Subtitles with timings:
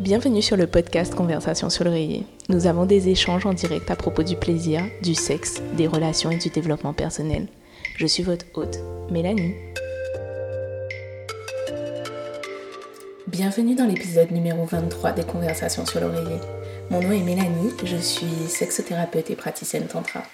[0.00, 2.26] Bienvenue sur le podcast Conversation sur l'oreiller.
[2.48, 6.36] Nous avons des échanges en direct à propos du plaisir, du sexe, des relations et
[6.36, 7.46] du développement personnel.
[7.96, 8.80] Je suis votre hôte,
[9.10, 9.54] Mélanie.
[13.28, 16.40] Bienvenue dans l'épisode numéro 23 des Conversations sur l'oreiller.
[16.90, 20.24] Mon nom est Mélanie, je suis sexothérapeute et praticienne tantra.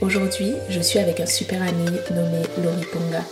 [0.00, 3.22] Aujourd'hui, je suis avec un super ami nommé Lori Ponga.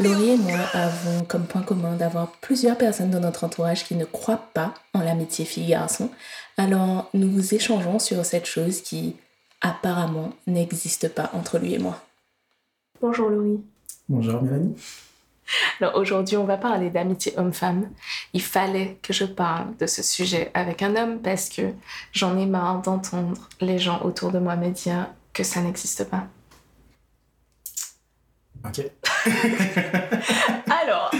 [0.00, 4.04] Laurie et moi avons comme point commun d'avoir plusieurs personnes dans notre entourage qui ne
[4.04, 6.10] croient pas en l'amitié fille-garçon.
[6.56, 9.16] Alors nous vous échangeons sur cette chose qui
[9.60, 12.02] apparemment n'existe pas entre lui et moi.
[13.00, 13.60] Bonjour Laurie.
[14.08, 14.74] Bonjour Mélanie.
[15.80, 17.88] Alors aujourd'hui on va parler d'amitié homme-femme.
[18.32, 21.72] Il fallait que je parle de ce sujet avec un homme parce que
[22.10, 26.26] j'en ai marre d'entendre les gens autour de moi me dire que ça n'existe pas.
[28.64, 28.80] Ok.
[30.70, 31.10] Alors,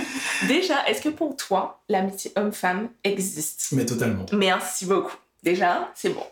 [0.49, 3.73] déjà, est-ce que pour toi, l'amitié homme-femme existe?
[3.73, 4.27] Mais totalement.
[4.33, 5.17] Merci beaucoup.
[5.43, 6.25] Déjà, c'est bon.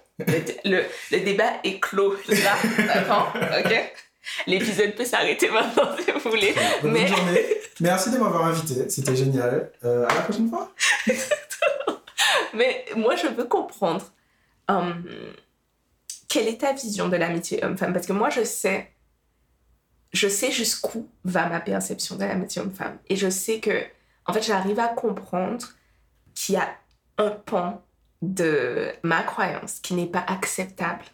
[0.65, 3.93] Le, le, débat est clos là, d'accord Ok
[4.47, 6.55] L'épisode peut s'arrêter maintenant si vous voulez.
[6.83, 7.07] Bonne mais...
[7.09, 7.45] journée.
[7.81, 8.89] Merci de m'avoir invité.
[8.89, 9.73] C'était génial.
[9.85, 10.73] Euh, à la prochaine fois.
[12.55, 14.05] mais moi, je veux comprendre
[14.69, 15.05] hum,
[16.29, 17.93] quelle est ta vision de l'amitié homme-femme?
[17.93, 18.92] Parce que moi, je sais
[20.13, 22.99] je sais jusqu'où va ma perception de l'amitié homme-femme.
[23.09, 23.83] Et je sais que,
[24.27, 25.67] en fait, j'arrive à comprendre
[26.35, 26.69] qu'il y a
[27.19, 27.83] un pan
[28.21, 31.05] de ma croyance qui n'est pas acceptable.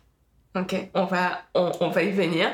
[0.56, 2.48] Ok, on va, on, va y venir.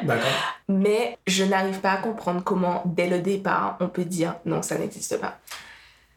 [0.69, 4.77] Mais je n'arrive pas à comprendre comment, dès le départ, on peut dire non, ça
[4.77, 5.39] n'existe pas.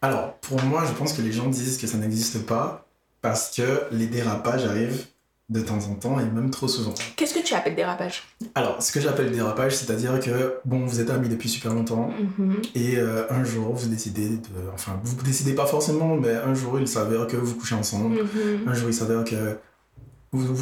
[0.01, 2.85] Alors, pour moi, je pense que les gens disent que ça n'existe pas
[3.21, 5.05] parce que les dérapages arrivent
[5.49, 6.93] de temps en temps et même trop souvent.
[7.15, 8.23] Qu'est-ce que tu appelles dérapage?
[8.53, 12.61] Alors, ce que j'appelle dérapage, c'est-à-dire que, bon, vous êtes amis depuis super longtemps mhm.
[12.75, 14.39] et euh, un jour, vous décidez de...
[14.73, 18.23] Enfin, vous décidez pas forcément, mais un jour, il s'avère que vous couchez ensemble.
[18.23, 18.67] Mhm.
[18.67, 19.57] Un jour, il s'avère que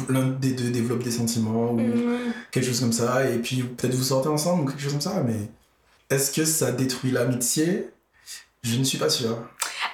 [0.08, 2.32] l'un des deux développe des sentiments ou mhm.
[2.52, 3.28] quelque chose comme ça.
[3.28, 5.50] Et puis, peut-être vous sortez ensemble ou quelque chose comme ça, mais
[6.10, 7.90] est-ce que ça détruit l'amitié?
[8.62, 9.36] Je ne suis pas sûr.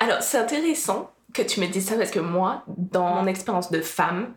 [0.00, 3.80] Alors, c'est intéressant que tu me dises ça parce que moi, dans mon expérience de
[3.80, 4.34] femme,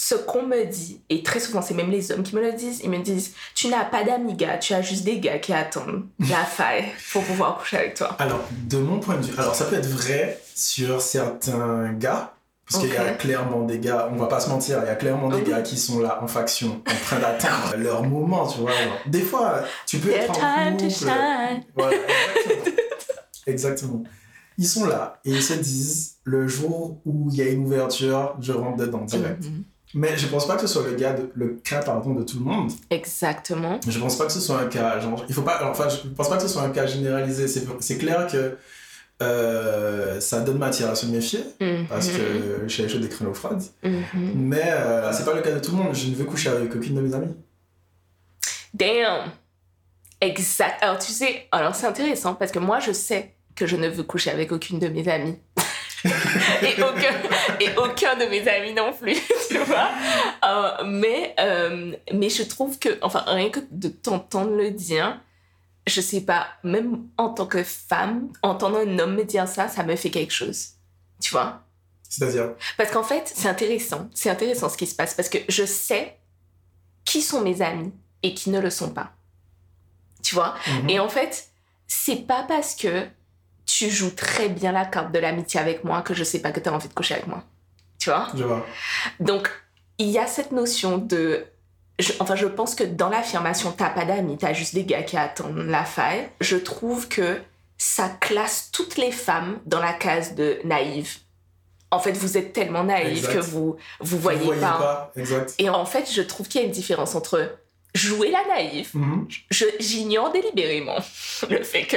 [0.00, 2.82] ce qu'on me dit, et très souvent c'est même les hommes qui me le disent,
[2.84, 6.06] ils me disent Tu n'as pas d'amis gars, tu as juste des gars qui attendent
[6.20, 8.14] la faille pour pouvoir coucher avec toi.
[8.20, 12.32] Alors, de mon point de vue, alors ça peut être vrai sur certains gars,
[12.70, 14.94] parce qu'il y a clairement des gars, on va pas se mentir, il y a
[14.94, 18.70] clairement des gars qui sont là en faction, en train d'atteindre leur moment, tu vois.
[19.06, 21.10] Des fois, tu peux être en couple.
[21.74, 21.96] Voilà,
[22.36, 22.84] exactement.
[23.48, 24.02] exactement.
[24.58, 28.36] Ils sont là et ils se disent le jour où il y a une ouverture,
[28.40, 29.44] je rentre dedans direct.
[29.44, 29.64] Mhm.
[29.94, 32.44] Mais je pense pas que ce soit le, gars le cas pardon, de tout le
[32.44, 32.70] monde.
[32.90, 33.80] Exactement.
[33.86, 35.00] Je pense pas que ce soit un cas.
[35.00, 37.48] Genre, il faut pas, enfin, je pense pas que ce soit un cas généralisé.
[37.48, 38.58] C'est clair que
[39.22, 41.86] euh, ça donne matière à se méfier mm-hmm.
[41.88, 43.62] parce que j'ai chaud des créneaux froides.
[43.82, 44.34] Mm-hmm.
[44.34, 45.94] Mais euh, c'est pas le cas de tout le monde.
[45.94, 47.34] Je ne veux coucher avec aucune de mes amies.
[48.74, 49.30] Damn!
[50.20, 50.82] Exact.
[50.82, 54.02] Alors, tu sais, alors c'est intéressant parce que moi, je sais que je ne veux
[54.02, 55.38] coucher avec aucune de mes amies.
[56.62, 57.14] et, aucun,
[57.60, 59.16] et aucun de mes amis non plus,
[59.48, 59.90] tu vois.
[60.44, 65.20] Euh, mais, euh, mais je trouve que, enfin, rien que de t'entendre le dire,
[65.86, 69.82] je sais pas, même en tant que femme, entendre un homme me dire ça, ça
[69.82, 70.68] me fait quelque chose.
[71.20, 71.62] Tu vois
[72.08, 72.50] C'est-à-dire?
[72.76, 74.08] Parce qu'en fait, c'est intéressant.
[74.14, 76.16] C'est intéressant ce qui se passe parce que je sais
[77.04, 77.92] qui sont mes amis
[78.22, 79.12] et qui ne le sont pas.
[80.22, 80.90] Tu vois Mhm.
[80.90, 81.48] Et en fait,
[81.86, 83.06] c'est pas parce que
[83.68, 86.58] tu joues très bien la carte de l'amitié avec moi que je sais pas que
[86.60, 87.44] tu as envie de coucher avec moi.
[87.98, 88.28] Tu vois?
[88.34, 88.64] Je vois.
[89.20, 89.50] Donc,
[89.98, 91.44] il y a cette notion de.
[91.98, 95.16] je- enfin, je pense que dans l'affirmation, t'as pas d'amis, t'as juste des gars qui
[95.18, 96.28] attendent la faille.
[96.40, 97.40] Je trouve que
[97.76, 101.18] ça classe toutes les femmes dans la case de naïve.
[101.90, 103.34] En fait, vous êtes tellement naïve Exact.
[103.34, 104.78] que vous vous Vous voyez, voyez pas.
[104.78, 105.12] pas.
[105.16, 105.54] Exact.
[105.58, 107.58] Et en fait, je trouve qu'il y a une différence entre
[107.94, 109.26] jouer la naïve Mhm.
[109.50, 110.98] je- j'ignore délibérément
[111.50, 111.96] le fait que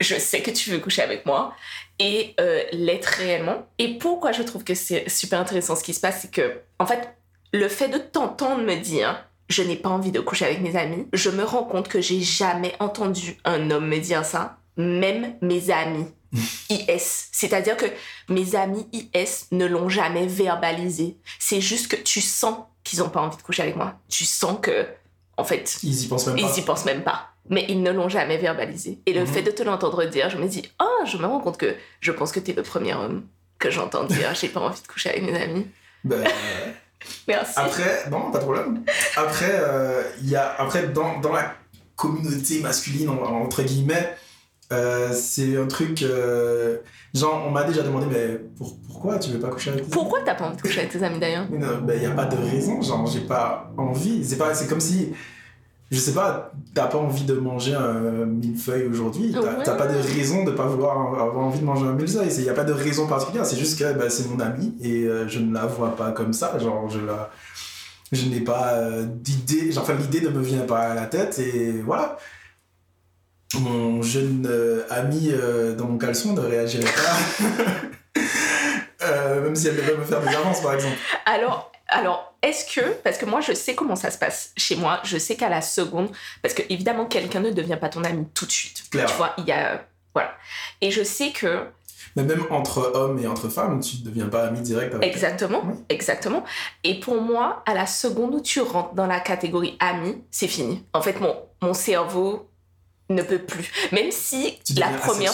[0.00, 1.54] je sais que tu veux coucher avec moi
[1.98, 3.66] et euh, l'être réellement.
[3.78, 6.86] Et pourquoi je trouve que c'est super intéressant ce qui se passe, c'est que, en
[6.86, 7.08] fait,
[7.52, 11.06] le fait de t'entendre me dire je n'ai pas envie de coucher avec mes amis,
[11.12, 15.70] je me rends compte que j'ai jamais entendu un homme me dire ça, même mes
[15.70, 16.06] amis.
[16.70, 17.28] IS.
[17.30, 17.86] C'est-à-dire que
[18.28, 21.16] mes amis IS ne l'ont jamais verbalisé.
[21.38, 23.94] C'est juste que tu sens qu'ils n'ont pas envie de coucher avec moi.
[24.08, 24.86] Tu sens que,
[25.36, 26.42] en fait, Ils y pensent même pas.
[26.42, 27.28] ils y pensent même pas.
[27.50, 29.00] Mais ils ne l'ont jamais verbalisé.
[29.06, 29.26] Et le Mhm.
[29.26, 32.10] fait de te l'entendre dire, je me dis, oh, je me rends compte que je
[32.12, 33.26] pense que tu es le premier homme
[33.58, 35.66] que j'entends dire, j'ai pas envie de coucher avec mes amis.
[36.04, 36.22] Ben,
[37.28, 37.52] Merci.
[37.56, 38.82] Après, non, pas de problème.
[39.16, 41.54] Après, euh, y a, après dans, dans la
[41.96, 44.16] communauté masculine, en- entre guillemets,
[44.72, 46.02] Euh, c'est un truc.
[46.02, 46.78] euh,
[47.14, 49.92] genre, on m'a déjà demandé, mais pour- pourquoi tu veux pas coucher avec tes amis?
[49.92, 51.46] Pourquoi t'as pas envie de coucher avec tes amis d'ailleurs?
[51.50, 52.80] Mais non, ben, y a pas de raison.
[52.80, 54.24] Genre, j'ai pas envie.
[54.24, 55.12] C'est pas, c'est comme si.
[55.90, 59.30] Je sais pas, t'as pas envie de manger un millefeuille aujourd'hui.
[59.32, 59.62] T'as Ouais.
[59.64, 62.28] t'as pas de raison de pas vouloir avoir envie de manger un millefeuille.
[62.38, 63.44] Il y a pas de raison particulière.
[63.46, 66.32] C'est juste que ben, c'est mon amie et euh, je ne la vois pas comme
[66.32, 66.58] ça.
[66.58, 67.30] Genre, je la.
[68.12, 69.70] Je n'ai pas d'idée.
[69.72, 72.16] Genre, enfin, l'idée ne me vient pas à la tête et voilà.
[73.60, 77.44] Mon jeune euh, ami euh, dans mon caleçon ne réagirait pas.
[79.02, 80.96] Euh, même si elle devait me faire des avances, par exemple.
[81.26, 85.00] Alors, alors est-ce que, parce que moi je sais comment ça se passe chez moi,
[85.04, 86.08] je sais qu'à la seconde,
[86.40, 88.84] parce que évidemment quelqu'un ne devient pas ton ami tout de suite.
[88.90, 89.84] Tu vois, il y a.
[90.14, 90.30] Voilà.
[90.80, 91.64] Et je sais que,
[92.16, 95.62] Mais même entre hommes et entre femmes, tu ne deviens pas ami direct avec exactement,
[95.66, 95.74] Oui.
[95.90, 96.44] exactement.
[96.84, 100.82] Et pour moi, à la seconde où tu rentres dans la catégorie ami, c'est fini.
[100.94, 102.48] En fait, mon, mon cerveau
[103.10, 103.70] ne peut plus.
[103.92, 105.32] Même si Tu la première.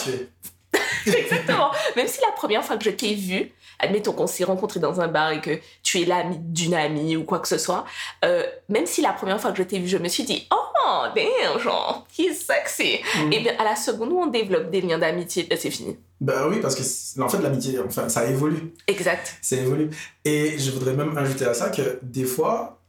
[1.06, 1.70] Exactement.
[1.96, 5.08] Même si la première fois que je t'ai vu, admettons qu'on s'est rencontrés dans un
[5.08, 7.84] bar et que tu es l'ami d'une amie ou quoi que ce soit,
[8.25, 11.06] euh, même si la première fois que je t'ai vu, je me suis dit, oh,
[11.14, 13.00] damn, genre, he's sexy.
[13.17, 13.32] Mm.
[13.32, 15.96] Et bien, à la seconde où on développe des liens d'amitié, ben, c'est fini.
[16.20, 18.75] Bah oui, parce que en fait, l'amitié, enfin, ça évolue.
[18.87, 19.37] Exact.
[19.40, 19.88] Ça évolue.
[20.25, 22.80] Et je voudrais même ajouter à ça que des fois,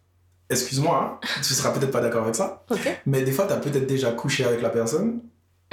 [0.51, 2.63] excuse-moi, hein, tu seras peut-être pas d'accord avec ça,
[3.05, 5.21] mais des fois, tu as peut-être déjà couché avec la personne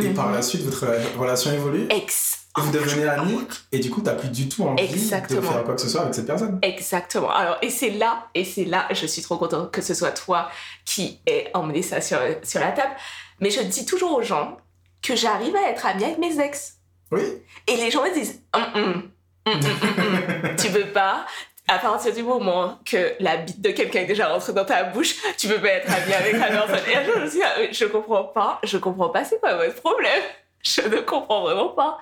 [0.02, 0.34] et par Mhm.
[0.34, 0.86] la suite, votre
[1.18, 1.86] relation évolue.
[1.90, 2.36] Ex.
[2.56, 3.38] Vous devenez amis,
[3.70, 5.40] et du coup, t'as plus du tout envie Exactement.
[5.42, 6.58] de faire quoi que ce soit avec cette personne.
[6.62, 7.30] Exactement.
[7.30, 10.48] Alors, et c'est là, et c'est là, je suis trop contente que ce soit toi
[10.84, 12.92] qui ait emmené ça sur, sur la table.
[13.40, 14.56] Mais je dis toujours aux gens
[15.02, 16.78] que j'arrive à être amie avec mes ex.
[17.12, 17.22] Oui.
[17.68, 19.02] Et les gens me disent, hum, hum.
[20.58, 21.26] tu peux pas?
[21.68, 25.14] À partir du moment que la bite de quelqu'un est déjà rentrée dans ta bouche,
[25.36, 26.76] tu peux pas être amie avec la personne.
[26.90, 29.74] Et je me suis dit, ah, je comprends pas, je comprends pas, c'est quoi votre
[29.80, 30.22] problème?
[30.62, 31.98] Je ne comprends vraiment pas.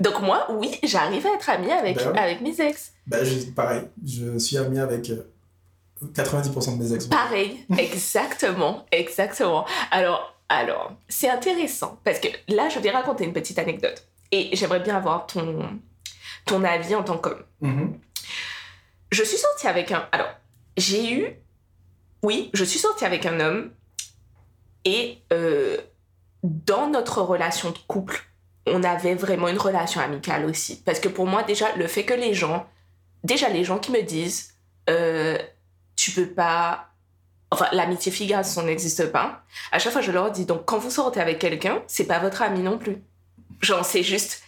[0.00, 2.92] Donc moi, oui, j'arrive à être amie avec, Ben avec mes ex.
[3.06, 5.24] Bah, je- pareil, je suis ami avec euh,
[6.12, 7.06] 90% de mes ex.
[7.06, 9.64] Pareil, exactement, exactement.
[9.90, 14.80] Alors, alors, c'est intéressant parce que là, je vais raconter une petite anecdote et j'aimerais
[14.80, 15.62] bien avoir ton,
[16.44, 17.42] ton avis en tant qu'homme.
[17.60, 17.98] Mhm.
[19.14, 20.08] Je suis sortie avec un.
[20.10, 20.26] Alors,
[20.76, 21.36] j'ai eu.
[22.24, 23.70] Oui, je suis sortie avec un homme
[24.84, 25.76] et euh,
[26.42, 28.24] dans notre relation de couple,
[28.66, 30.82] on avait vraiment une relation amicale aussi.
[30.82, 32.66] Parce que pour moi, déjà, le fait que les gens.
[33.22, 34.54] Déjà, les gens qui me disent.
[34.90, 35.38] euh,
[35.94, 36.88] tu peux pas.
[37.52, 39.44] Enfin, l'amitié fille-garçon n'existe pas.
[39.70, 42.42] À chaque fois, je leur dis donc, quand vous sortez avec quelqu'un, c'est pas votre
[42.42, 42.96] ami non plus.
[43.60, 44.42] Genre, c'est juste.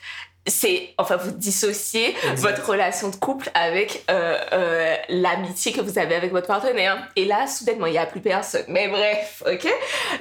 [0.46, 0.94] C'est.
[0.98, 6.30] Enfin, vous dissociez votre relation de couple avec euh, euh, l'amitié que vous avez avec
[6.32, 7.08] votre partenaire.
[7.16, 8.64] Et là, soudainement, il n'y a plus personne.
[8.68, 9.66] Mais bref, ok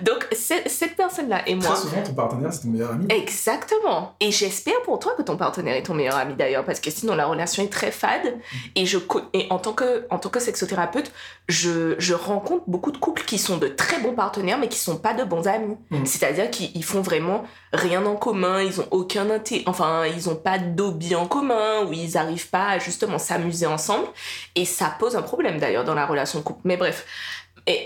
[0.02, 1.66] Donc, c'est- cette personne-là et moi.
[1.74, 3.06] Très souvent, ton partenaire, c'est ton meilleur ami.
[3.10, 4.16] Exactement.
[4.20, 7.16] Et j'espère pour toi que ton partenaire est ton meilleur ami d'ailleurs, parce que sinon
[7.16, 8.36] la relation est très fade.
[8.76, 8.98] Et, je,
[9.34, 11.12] et en, tant que, en tant que sexothérapeute,
[11.48, 14.98] je, je rencontre beaucoup de couples qui sont de très bons partenaires, mais qui sont
[14.98, 15.78] pas de bons amis.
[15.92, 16.06] Mm.
[16.06, 17.44] C'est-à-dire qu'ils ils font vraiment
[17.74, 21.94] rien en commun, ils ont aucun intérêt, enfin, ils ont pas d'hobby en commun, ou
[21.94, 24.08] ils arrivent pas à justement s'amuser ensemble.
[24.56, 26.62] Et ça pose un problème d'ailleurs dans la relation couple.
[26.64, 27.06] Mais bref.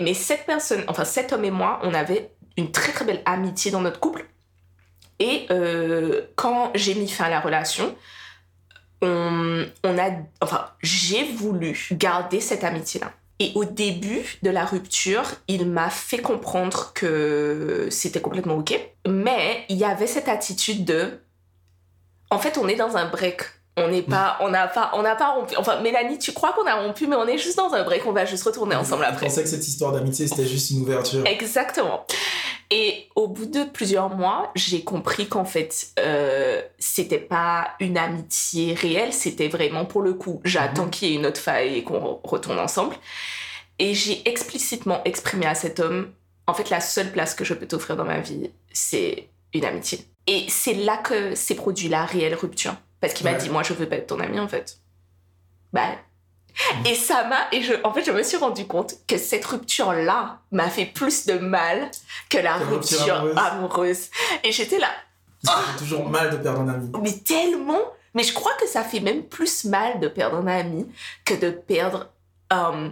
[0.00, 3.70] Mais cette personne, enfin cet homme et moi, on avait une très très belle amitié
[3.70, 4.26] dans notre couple.
[5.18, 7.94] Et euh, quand j'ai mis fin à la relation,
[9.02, 10.10] on, on a,
[10.40, 13.12] enfin, j'ai voulu garder cette amitié-là.
[13.38, 18.78] Et au début de la rupture, il m'a fait comprendre que c'était complètement ok.
[19.08, 21.22] Mais il y avait cette attitude de,
[22.30, 23.42] en fait, on est dans un break.
[23.76, 25.56] On n'est pas, on n'a pas, on n'a pas rompu.
[25.56, 28.04] Enfin, Mélanie, tu crois qu'on a rompu, mais on est juste dans un break.
[28.06, 29.26] On va juste retourner ensemble Je après.
[29.26, 31.24] pensais que cette histoire d'amitié, c'était juste une ouverture.
[31.26, 32.04] Exactement.
[32.70, 38.74] Et au bout de plusieurs mois, j'ai compris qu'en fait, euh, c'était pas une amitié
[38.74, 40.90] réelle, c'était vraiment pour le coup, j'attends Mhm.
[40.90, 42.94] qu'il y ait une autre faille et qu'on re- retourne ensemble.
[43.78, 46.10] Et j'ai explicitement exprimé à cet homme,
[46.46, 50.04] en fait, la seule place que je peux t'offrir dans ma vie, c'est une amitié.
[50.30, 52.74] Et c'est là que s'est produit la réelle rupture.
[53.00, 54.78] Parce qu'il m'a dit, moi, je veux pas être ton ami, en fait.
[55.72, 55.86] Bah,
[56.86, 57.38] et ça m'a.
[57.52, 61.26] Et je, en fait, je me suis rendu compte que cette rupture-là m'a fait plus
[61.26, 61.90] de mal
[62.28, 63.38] que la rupture rupture amoureuse.
[63.38, 64.10] amoureuse.
[64.44, 64.90] Et j'étais là,
[65.42, 66.90] Ça fait toujours mal de perdre un ami.
[67.02, 67.80] mais tellement.
[68.14, 70.86] Mais je crois que ça fait même plus mal de perdre un ami
[71.24, 72.10] que de perdre
[72.52, 72.88] euh,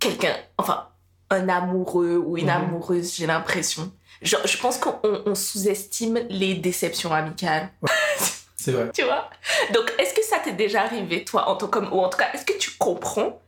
[0.00, 0.34] quelqu'un.
[0.58, 0.88] Enfin,
[1.30, 2.50] un amoureux ou une Mhm.
[2.50, 3.92] amoureuse, j'ai l'impression.
[4.24, 7.68] Genre, je pense qu'on on- on sous-estime les déceptions amicales.
[8.56, 8.90] C'est vrai.
[8.94, 9.28] Tu vois?
[9.74, 11.88] Donc, est-ce que ça t'est déjà arrivé, toi, en tant qu'homme?
[11.92, 13.40] Ou en tout cas, est-ce que tu comprends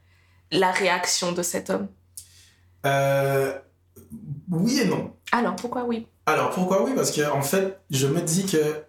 [0.53, 1.89] la réaction de cet homme?
[2.85, 3.53] Euh,
[4.51, 5.13] oui et non.
[5.33, 6.07] Alors, pourquoi oui?
[6.27, 6.93] Alors pourquoi oui?
[6.95, 8.83] Parce que en fait, je me dis que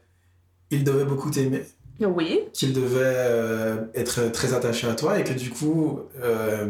[0.69, 1.63] il devait beaucoup t'aimer.
[2.01, 2.41] Oui.
[2.53, 6.67] Qu'il devait euh, être très attaché à toi et que du coup, euh,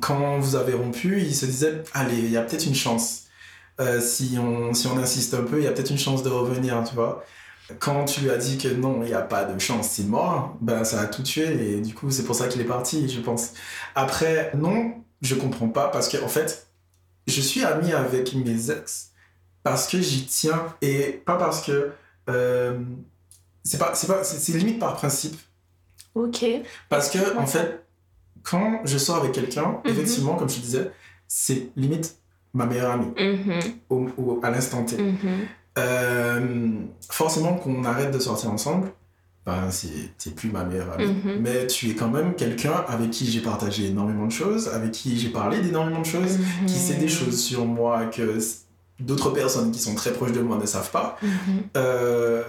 [0.00, 3.24] quand vous avez rompu, il se disait allez, il y a peut-être une chance.
[3.80, 6.30] Euh, si, on, si on insiste un peu, il y a peut-être une chance de
[6.30, 7.24] revenir, tu vois.
[7.78, 10.56] Quand tu lui as dit que non, il n'y a pas de chance, c'est mort,
[10.60, 13.20] ben ça a tout tué et du coup, c'est pour ça qu'il est parti, je
[13.20, 13.52] pense.
[13.94, 16.66] Après, non, je comprends pas parce qu'en en fait,
[17.26, 19.10] je suis ami avec mes ex
[19.62, 21.92] parce que j'y tiens et pas parce que
[22.30, 22.78] euh,
[23.64, 25.36] c'est pas c'est pas c'est limite par principe.
[26.14, 26.44] Ok.
[26.88, 27.84] Parce que en fait,
[28.42, 29.90] quand je sors avec quelqu'un, mhm.
[29.90, 30.90] effectivement, comme je disais,
[31.26, 32.16] c'est limite
[32.54, 34.40] ma meilleure amie mhm.
[34.42, 34.96] à l'instant T.
[34.96, 35.16] Mhm.
[35.78, 36.70] Euh,
[37.08, 38.88] forcément qu'on arrête de sortir ensemble,
[39.46, 41.14] ben c'est plus ma meilleure amie.
[41.40, 45.18] Mais tu es quand même quelqu'un avec qui j'ai partagé énormément de choses, avec qui
[45.18, 48.38] j'ai parlé d'énormément de choses, qui sait des choses sur moi que
[49.00, 51.18] d'autres personnes qui sont très proches de moi ne savent pas,
[51.76, 52.42] euh,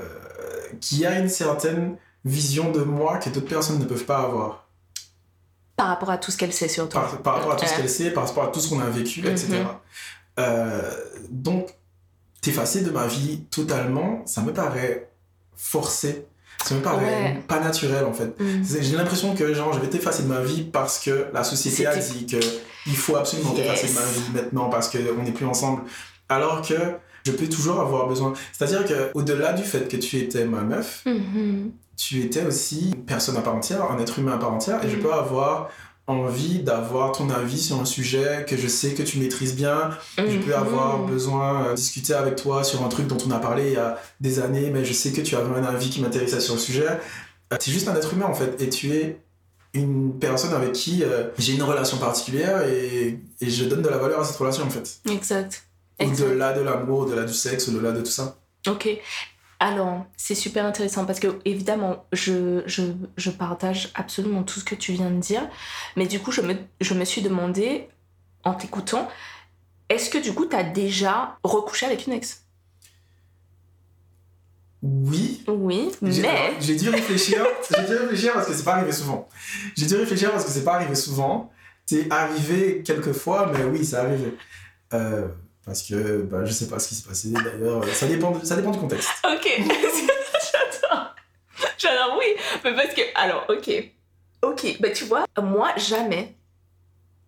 [0.82, 4.69] qui a une certaine vision de moi que d'autres personnes ne peuvent pas avoir.
[5.80, 7.10] Par rapport à tout ce qu'elle sait sur toi.
[7.24, 9.22] Par, rapport à tout ce qu'elle sait, par rapport à tout ce qu'on a vécu,
[9.26, 9.48] etc.
[9.48, 9.68] Mhm.
[10.40, 10.92] Euh,
[11.30, 11.70] donc,
[12.42, 15.10] t'effacer de ma vie totalement, ça me paraît
[15.56, 16.26] forcé.
[16.66, 18.38] Ça me paraît pas naturel en fait.
[18.38, 18.66] Mhm.
[18.82, 21.96] J'ai l'impression que genre je vais t'effacer de ma vie parce que la société a
[21.96, 22.40] dit que
[22.86, 25.84] il faut absolument t'effacer de ma vie maintenant parce qu'on n'est plus ensemble.
[26.28, 26.76] Alors que
[27.26, 28.34] je peux toujours avoir besoin.
[28.52, 31.72] C'est-à-dire que au-delà du fait que tu étais ma meuf, mm-hmm.
[32.00, 34.90] Tu étais aussi une personne à part entière, un être humain à part entière, et
[34.90, 35.02] je mm.
[35.02, 35.70] peux avoir
[36.08, 39.92] envie d'avoir ton avis sur un sujet que je sais que tu maîtrises bien.
[40.18, 41.08] Je peux avoir mm-hmm.
[41.12, 44.00] besoin de discuter avec toi sur un truc dont on a parlé il y a
[44.22, 46.88] des années, mais je sais que tu avais un avis qui m'intéressait sur le sujet.
[47.52, 49.20] Euh, tu es juste un être humain en fait, et tu es
[49.74, 53.98] une personne avec qui euh, j'ai une relation particulière et, et je donne de la
[53.98, 55.00] valeur à cette relation en fait.
[55.10, 55.66] Exact.
[56.00, 58.38] Au-delà de l'amour, au-delà du sexe, au-delà de tout ça.
[58.68, 58.88] Ok.
[59.60, 62.84] Alors, c'est super intéressant parce que, évidemment, je, je,
[63.18, 65.48] je, partage absolument tout ce que tu viens de dire.
[65.98, 67.90] Mais du coup, je me, je me suis demandé,
[68.46, 69.10] en t'écoutant,
[69.90, 72.46] est-ce que du coup, tu as déjà recouché avec une ex?
[74.82, 75.44] Oui.
[75.48, 76.54] Oui, mais.
[76.62, 77.46] J'ai dû réfléchir.
[77.76, 79.28] j'ai dû réfléchir parce que c'est pas arrivé souvent.
[79.76, 81.52] J'ai dû réfléchir parce que c'est pas arrivé souvent.
[81.86, 84.38] C'est arrivé quelques fois, mais oui, ça arrivé.
[84.94, 85.28] Euh,
[85.70, 87.88] parce que bah, je sais pas ce qui s'est passé d'ailleurs.
[87.94, 89.08] Ça dépend, ça dépend du contexte.
[89.24, 91.14] Ok, j'adore.
[91.78, 92.26] J'adore, oui.
[92.64, 93.70] Mais parce que, alors, ok.
[94.42, 96.36] Ok, bah tu vois, moi, jamais.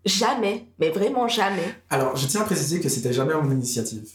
[0.04, 1.76] Jamais, mais vraiment jamais.
[1.92, 4.10] Alors, je tiens à préciser que c'était jamais mon initiative.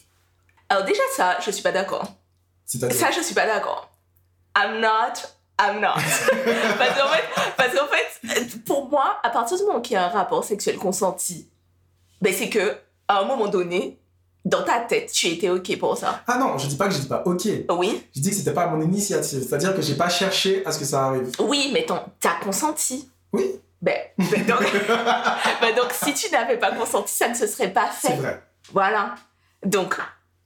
[0.68, 2.12] Alors, déjà, ça, je suis pas d'accord.
[2.64, 3.92] Ça, je suis pas d'accord.
[4.56, 5.94] I'm not I'm not.
[6.78, 7.24] parce qu'en fait,
[7.56, 10.76] parce qu'en fait, pour moi, à partir du moment qu'il y a un rapport sexuel
[10.76, 11.48] consenti,
[12.20, 12.76] ben c'est que
[13.08, 13.98] à un moment donné,
[14.46, 16.22] dans ta tête, tu étais OK pour ça?
[16.28, 17.48] Ah non, je dis pas que j'étais pas OK.
[17.70, 18.06] Oui.
[18.14, 19.44] Je dis que c'était pas mon initiative.
[19.46, 21.32] C'est-à-dire que j'ai pas cherché à ce que ça arrive.
[21.40, 23.10] Oui, mais t'as consenti.
[23.32, 23.44] Oui.
[23.82, 24.62] Ben, ben donc,
[25.60, 28.08] ben donc, si tu n'avais pas consenti, ça ne se serait pas fait.
[28.08, 28.40] C'est vrai.
[28.72, 29.16] Voilà.
[29.64, 29.98] Donc,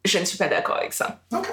[0.04, 1.20] je ne suis pas d'accord avec ça.
[1.32, 1.46] OK.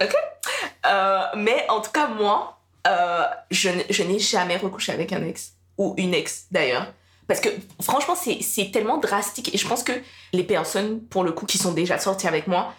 [0.85, 5.51] Euh, mais en tout cas, moi, euh, je, je n'ai jamais recouché avec un ex.
[5.77, 6.87] Ou une ex, d'ailleurs.
[7.27, 7.49] Parce que
[7.81, 9.53] franchement, c'est tellement drastique.
[9.53, 9.91] Et je pense que
[10.33, 12.73] les personnes, pour le coup, qui sont déjà sorties avec moi,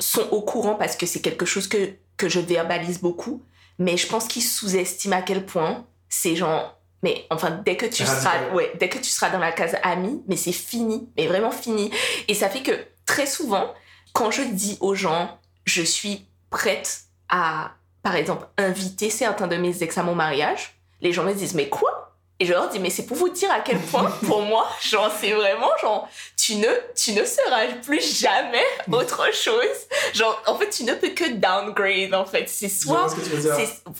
[0.00, 3.42] sont au courant parce que c'est quelque chose que, que je verbalise beaucoup.
[3.78, 6.78] Mais je pense qu'ils sous-estiment à quel point c'est genre.
[7.02, 10.22] Mais enfin, dès que tu seras, ouais, dès que tu seras dans la case ami,
[10.26, 11.92] mais c'est fini, mais vraiment fini.
[12.26, 12.72] Et ça fait que
[13.06, 13.72] très souvent,
[14.12, 19.82] quand je dis aux gens, je suis prête à, par exemple, inviter certains de mes
[19.82, 22.07] ex à mon mariage, les gens me disent, mais quoi?
[22.40, 25.12] Et je leur dis, mais c'est pour vous dire à quel point, pour moi, genre,
[25.20, 30.14] c'est vraiment, genre, tu ne, tu ne seras plus jamais autre chose.
[30.14, 32.48] Genre, en fait, tu ne peux que downgrade, en fait.
[32.48, 33.08] C'est soit.
[33.08, 33.56] ce que tu veux dire.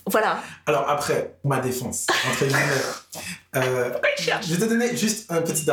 [0.07, 0.41] Voilà.
[0.67, 2.61] Alors, après, ma défense, entre guillemets.
[3.57, 3.93] euh,
[4.43, 5.67] je vais te donner juste, un petit,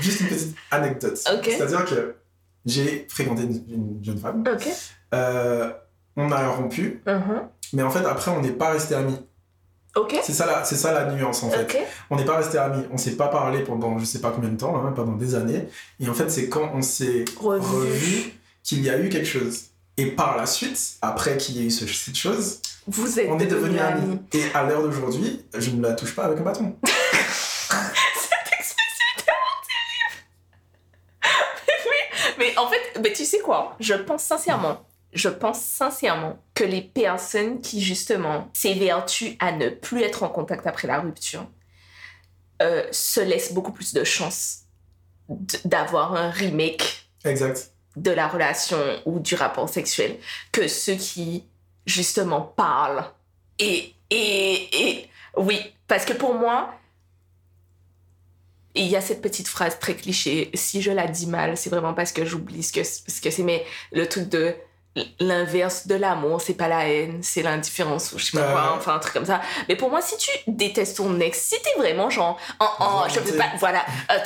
[0.00, 1.16] juste une petite anecdote.
[1.16, 2.16] C'est-à-dire que
[2.64, 4.42] j'ai fréquenté une, jeune femme.
[5.14, 5.72] Euh,
[6.16, 7.00] on a rompu.
[7.06, 7.46] Uh-huh.
[7.72, 9.18] Mais en fait, après, on n'est pas resté amis.
[10.22, 11.78] C'est ça, la, c'est ça la nuance en fait.
[12.10, 14.56] On n'est pas resté amis, on s'est pas parlé pendant je sais pas combien de
[14.56, 15.68] temps, hein, pendant des années.
[16.00, 19.66] Et en fait, c'est quand on s'est revu, qu'il y a eu quelque chose.
[19.96, 23.46] Et par la suite, après qu'il y ait eu cette chose, Vous êtes on est
[23.46, 24.18] devenus amis.
[24.32, 26.76] Et à l'heure d'aujourd'hui, je ne la touche pas avec un bâton.
[26.84, 30.26] Cette expression est tellement terrible.
[31.66, 32.00] mais oui,
[32.38, 33.74] mais en fait, mais tu sais quoi?
[33.80, 34.84] Je pense sincèrement
[35.16, 40.66] je pense sincèrement que les personnes qui justement s'évertuent à ne plus être en contact
[40.66, 41.46] après la rupture
[42.62, 44.60] euh, se laissent beaucoup plus de chances
[45.64, 47.02] d'avoir un remake.
[47.24, 47.72] Exact.
[47.96, 50.18] de la relation ou du rapport sexuel
[50.52, 51.44] que ceux qui,
[51.86, 53.04] justement, parlent.
[53.58, 55.58] Et, et, et oui,
[55.88, 56.72] parce que pour moi,
[58.76, 61.94] il y a cette petite phrase très cliché, si je la dis mal, c'est vraiment
[61.94, 64.54] parce que j'oublie ce que, ce que c'est, mais le truc de
[65.20, 68.94] l'inverse de l'amour, c'est pas la haine, c'est l'indifférence ou je sais pas quoi, enfin
[68.94, 69.40] un truc comme ça.
[69.68, 73.20] Mais pour moi, si tu détestes ton ex, si t'es vraiment genre, oh, oh, je
[73.20, 74.18] veux pas, voilà, euh,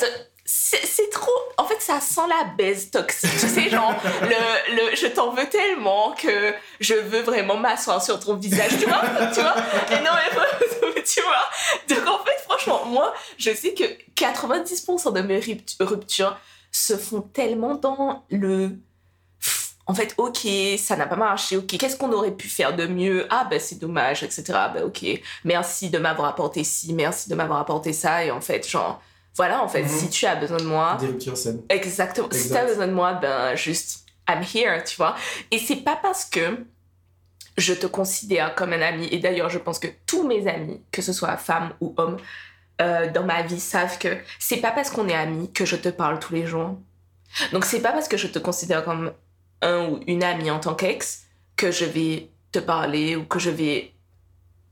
[0.53, 1.31] c'est trop.
[1.59, 3.31] En fait, ça sent la baise toxique.
[3.39, 8.19] Tu sais, genre, le, le je t'en veux tellement que je veux vraiment m'asseoir sur
[8.19, 9.55] ton visage, tu vois Tu vois
[9.91, 10.11] Et non,
[10.95, 13.85] mais tu vois Donc, en fait, franchement, moi, je sais que
[14.17, 15.41] 90% de mes
[15.81, 16.37] ruptures
[16.73, 18.71] se font tellement dans le.
[19.91, 20.47] En fait, ok,
[20.79, 23.27] ça n'a pas marché, ok, qu'est-ce qu'on aurait pu faire de mieux?
[23.29, 24.45] Ah, ben c'est dommage, etc.
[24.73, 25.05] Ben ok,
[25.45, 29.03] merci de m'avoir apporté ci, merci de m'avoir apporté ça, et en fait, genre
[29.35, 30.11] voilà, en fait, si mhm.
[30.11, 30.97] tu as besoin de moi.
[31.01, 31.63] Des ruptures saines.
[31.69, 32.29] Exactement.
[32.31, 35.17] Si tu as besoin de moi, ben, juste, I'm here, tu vois.
[35.51, 36.65] Et c'est pas parce que
[37.59, 41.03] je te considère comme un ami, et d'ailleurs, je pense que tous mes amis, que
[41.03, 42.19] ce soit femmes ou hommes,
[42.81, 45.89] euh, dans ma vie savent que c'est pas parce qu'on est amis que je te
[45.89, 46.77] parle tous les jours.
[47.53, 49.13] Donc, c'est pas parce que je te considère comme
[49.63, 51.25] un ou une amie en tant qu'ex
[51.57, 53.93] que je vais te parler ou que je vais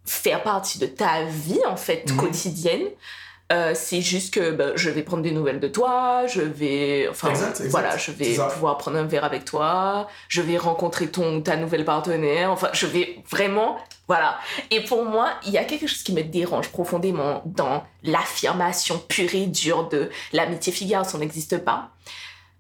[0.05, 2.17] faire partie de ta vie, en fait, mhm.
[2.17, 2.87] quotidienne.
[3.51, 7.33] Euh, c'est juste que ben, je vais prendre des nouvelles de toi, je vais, enfin,
[7.71, 11.87] voilà, je vais pouvoir prendre un verre avec toi, je vais rencontrer ton ta nouvelle
[11.87, 14.39] partenaire, enfin, je vais vraiment, voilà.
[14.71, 19.35] Et pour moi, il y a quelque chose qui me dérange profondément dans l'affirmation pure
[19.35, 21.93] et dure de l'amitié fille ça n'existe pas.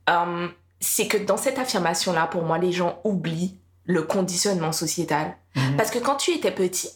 [0.08, 0.48] Euh,
[0.80, 5.36] c'est que dans cette affirmation-là, pour moi, les gens oublient le conditionnement sociétal.
[5.56, 5.76] Mhm.
[5.76, 6.90] Parce que quand tu étais petit,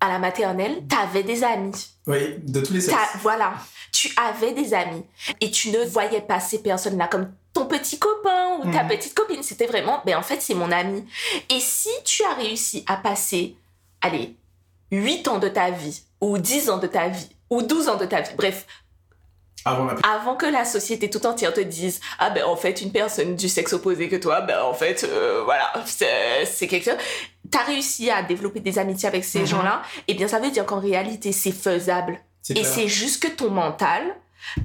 [0.00, 1.88] à la maternelle, t'avais des amis.
[2.06, 2.96] Oui, de tous les sexes.
[3.22, 3.54] Voilà,
[3.92, 5.04] tu avais des amis
[5.40, 8.88] et tu ne voyais pas ces personnes-là comme ton petit copain ou ta mhm.
[8.88, 9.42] petite copine.
[9.42, 11.04] C'était vraiment, ben en fait, c'est mon ami.
[11.50, 13.56] Et si tu as réussi à passer,
[14.00, 14.36] allez,
[14.90, 18.06] 8 ans de ta vie, ou 10 ans de ta vie, ou 12 ans de
[18.06, 18.66] ta vie, bref,
[19.64, 23.48] avant, que la société tout entière te dise ah ben en fait une personne du
[23.48, 25.72] sexe opposé que toi ben en fait euh, voilà
[26.44, 27.00] c'est quelque chose.
[27.50, 29.46] T'as réussi à développer des amitiés avec ces mhm.
[29.46, 32.20] gens-là et eh bien ça veut dire qu'en réalité c'est faisable.
[32.54, 34.02] Et c'est juste que ton mental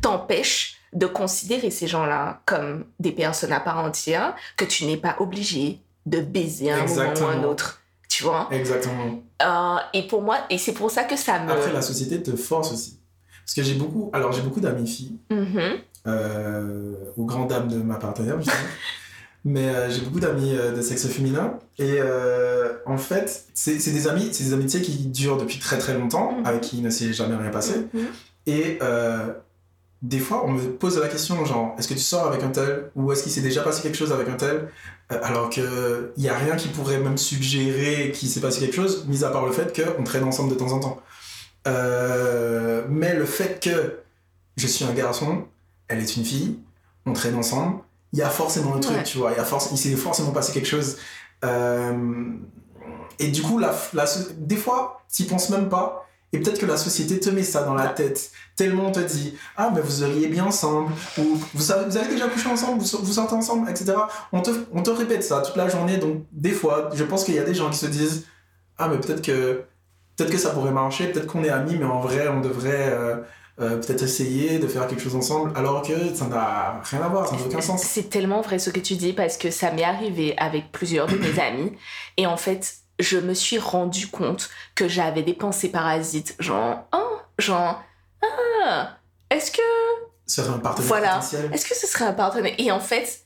[0.01, 5.17] t'empêche de considérer ces gens-là comme des personnes à part entière que tu n'es pas
[5.19, 7.81] obligé de baiser un moment ou un autre.
[8.07, 8.47] Tu vois?
[8.51, 9.21] Exactement.
[9.41, 12.35] Euh, et pour moi et c'est pour ça que ça me après la société te
[12.37, 12.99] force aussi
[13.45, 15.19] parce que j'ai beaucoup, alors j'ai beaucoup d'amis filles,
[16.07, 18.57] euh, aux grandes dames de ma partenaire, justement.
[19.47, 21.59] Mais euh, j'ai beaucoup d'amis euh, de sexe féminin.
[21.77, 21.99] Et
[22.87, 26.47] en fait, c'est des amis, c'est des amitiés qui durent depuis très très longtemps, mm-hmm.
[26.47, 27.85] avec qui il ne s'est jamais rien passé.
[27.93, 28.07] Mm-hmm.
[28.47, 28.79] Et
[30.01, 32.91] des fois, on me pose la question, genre, est-ce que tu sors avec un tel?
[32.95, 34.69] Ou est-ce qu'il s'est déjà passé quelque chose avec un tel?
[35.09, 35.63] Alors qu'il
[36.17, 39.45] n'y a rien qui pourrait même suggérer qu'il s'est passé quelque chose, mis à part
[39.45, 41.01] le fait qu'on traîne ensemble de temps en temps.
[41.67, 43.99] Euh, mais le fait que
[44.57, 45.45] je suis un garçon,
[45.87, 46.59] elle est une fille,
[47.05, 47.79] on traîne ensemble,
[48.13, 50.53] il y a forcément un truc, tu vois, il, y a il s'est forcément passé
[50.53, 50.97] quelque chose.
[51.43, 52.31] Euh,
[53.19, 53.73] et du coup, la,
[54.37, 56.07] des fois, tu penses même pas.
[56.33, 58.31] Et peut-être que la société te met ça dans la tête.
[58.55, 60.91] Tellement on te dit Ah, mais vous auriez bien ensemble.
[61.17, 63.93] Ou vous avez, vous avez déjà couché ensemble, vous, vous, sortez ensemble, etc.
[64.33, 65.97] On te, on te répète ça toute la journée.
[65.97, 68.25] Donc, des fois, je pense qu'il y a des gens qui se disent
[68.77, 69.63] Ah, mais peut-être que
[70.15, 73.17] peut-être que ça pourrait marcher, peut-être qu'on est amis, mais en vrai, on devrait euh,
[73.59, 77.27] euh, peut-être essayer de faire quelque chose ensemble, alors que ça n'a rien à voir,
[77.27, 77.83] ça n'a aucun sens.
[77.83, 81.17] C'est tellement vrai ce que tu dis, parce que ça m'est arrivé avec plusieurs de
[81.17, 81.71] mes amis,
[82.17, 87.17] et en fait, je me suis rendu compte que j'avais des pensées parasites, genre, oh,
[87.37, 87.83] genre,
[88.63, 88.97] ah,
[89.29, 89.61] est-ce que...
[90.27, 91.19] Ce serait un partenaire voilà.
[91.53, 92.55] Est-ce que ce serait un partenaire?
[92.57, 93.25] Et en fait,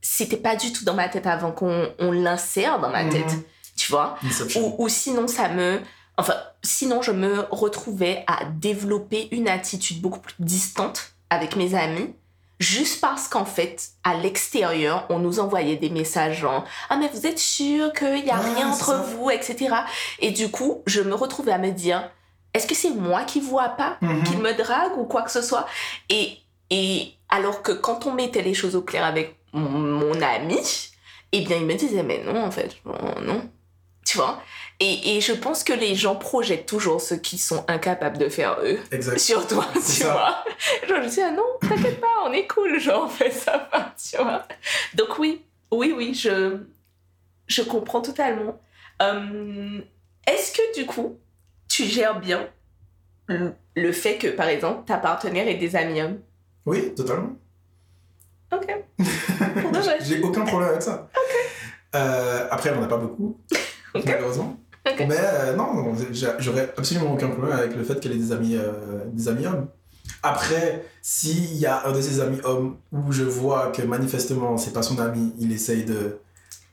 [0.00, 3.10] c'était pas du tout dans ma tête avant qu'on l'insère dans ma mhm.
[3.10, 3.34] tête,
[3.76, 4.16] tu vois?
[4.56, 5.80] Ou, ou sinon, ça me
[6.18, 12.12] Enfin, sinon, je me retrouvais à développer une attitude beaucoup plus distante avec mes amis,
[12.58, 17.24] juste parce qu'en fait, à l'extérieur, on nous envoyait des messages genre Ah, mais vous
[17.26, 19.74] êtes sûr qu'il n'y a rien entre vous, etc.
[20.18, 22.10] Et du coup, je me retrouvais à me dire
[22.52, 24.24] Est-ce que c'est moi qui vois pas, mhm.
[24.24, 25.66] qui me drague ou quoi que ce soit?
[26.08, 26.38] Et,
[26.70, 30.58] et alors que quand on mettait les choses au clair avec mon, mon ami,
[31.30, 33.48] eh bien, il me disait Mais non, en fait, non.
[34.04, 34.42] Tu vois?
[34.80, 38.58] Et, et, je pense que les gens projettent toujours ce qu'ils sont incapables de faire
[38.62, 38.78] eux
[39.16, 40.44] sur toi, tu vois.
[40.88, 43.68] Genre, je dis, ah non, t'inquiète pas, on est cool, genre, on fait ça,
[44.10, 44.46] tu vois.
[44.94, 46.58] Donc oui, oui, oui, je,
[47.48, 48.60] je comprends totalement.
[49.02, 49.80] Euh,
[50.26, 51.18] est-ce que du coup,
[51.68, 52.48] tu gères bien
[53.26, 56.20] le, fait que, par exemple, ta partenaire ait des amis hommes?
[56.66, 57.36] Oui, totalement.
[58.52, 58.84] Ok.
[60.00, 61.08] J'ai aucun problème avec ça.
[61.94, 63.40] Euh, après, on n'en a pas beaucoup,
[63.94, 64.58] malheureusement.
[65.08, 65.92] Mais euh, non,
[66.38, 68.72] j'aurais absolument aucun problème avec le fait qu'elle ait des amis, euh,
[69.12, 69.66] des amis hommes.
[70.22, 74.72] Après, s'il y a un de ses amis hommes où je vois que manifestement c'est
[74.72, 76.18] pas son ami, il essaye de.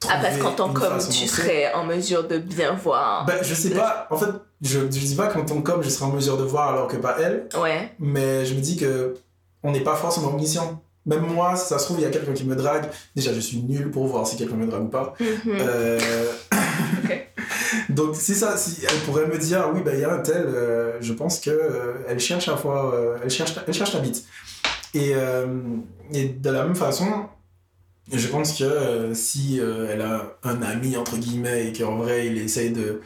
[0.08, 3.26] Ah, parce qu'en tant qu'homme, tu serais en mesure de bien voir.
[3.26, 4.30] Ben, je sais pas, en fait,
[4.62, 6.98] je, je dis pas qu'en tant qu'homme je serais en mesure de voir alors que
[6.98, 7.92] pas elle, Ouais.
[8.00, 9.16] mais je me dis que
[9.64, 10.82] on n'est pas forcément omniscient.
[11.08, 12.86] Même moi, si ça se trouve, il y a quelqu'un qui me drague.
[13.16, 15.14] Déjà, je suis nul pour voir si quelqu'un me drague ou pas.
[15.20, 15.28] Mhm.
[15.60, 16.00] Euh.
[17.96, 20.48] Donc, si, ça, si elle pourrait me dire, oui, ben, il y a un tel,
[20.48, 24.02] euh, je pense que euh, elle cherche à fois, euh, elle, cherche, elle cherche la
[24.02, 24.26] bite.
[24.94, 27.28] Et, de la même façon,
[28.12, 32.72] je pense que si elle a un ami, entre guillemets, et qu'en vrai, il essaye
[32.72, 33.02] de.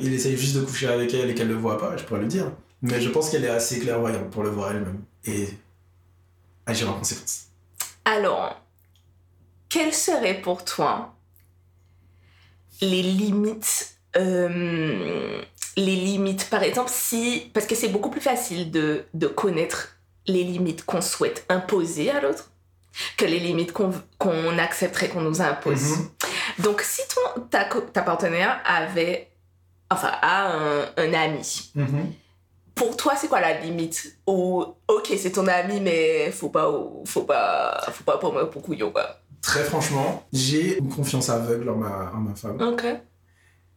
[0.00, 2.26] il essaye juste de coucher avec elle et qu'elle le voit pas, je pourrais le
[2.26, 2.52] dire.
[2.82, 5.02] Mais je pense qu'elle est assez clairvoyante pour le voir elle-même.
[5.24, 5.48] Et
[6.66, 7.46] agir en conséquence.
[8.04, 8.62] Alors,
[9.68, 11.14] quelles seraient pour toi
[12.80, 15.42] les limites euh,
[15.76, 17.50] les limites, par exemple, si...
[17.54, 22.20] Parce que c'est beaucoup plus facile de, de connaître les limites qu'on souhaite imposer à
[22.20, 22.50] l'autre
[23.16, 25.98] que les limites qu'on qu'on accepterait qu'on nous impose.
[25.98, 26.08] Mhm.
[26.64, 29.30] Donc, si ton, ta, ta partenaire avait...
[29.90, 32.12] Enfin, a un, un ami, Mhm.
[32.74, 34.16] pour toi, c'est quoi la limite?
[34.26, 36.68] Ou, ok, c'est ton ami, mais faut pas,
[37.04, 39.20] faut pas, faut pas pour moi pour couillon, quoi.
[39.42, 42.60] Très franchement, j'ai une confiance aveugle en ma, en ma femme.
[42.60, 42.84] Ok.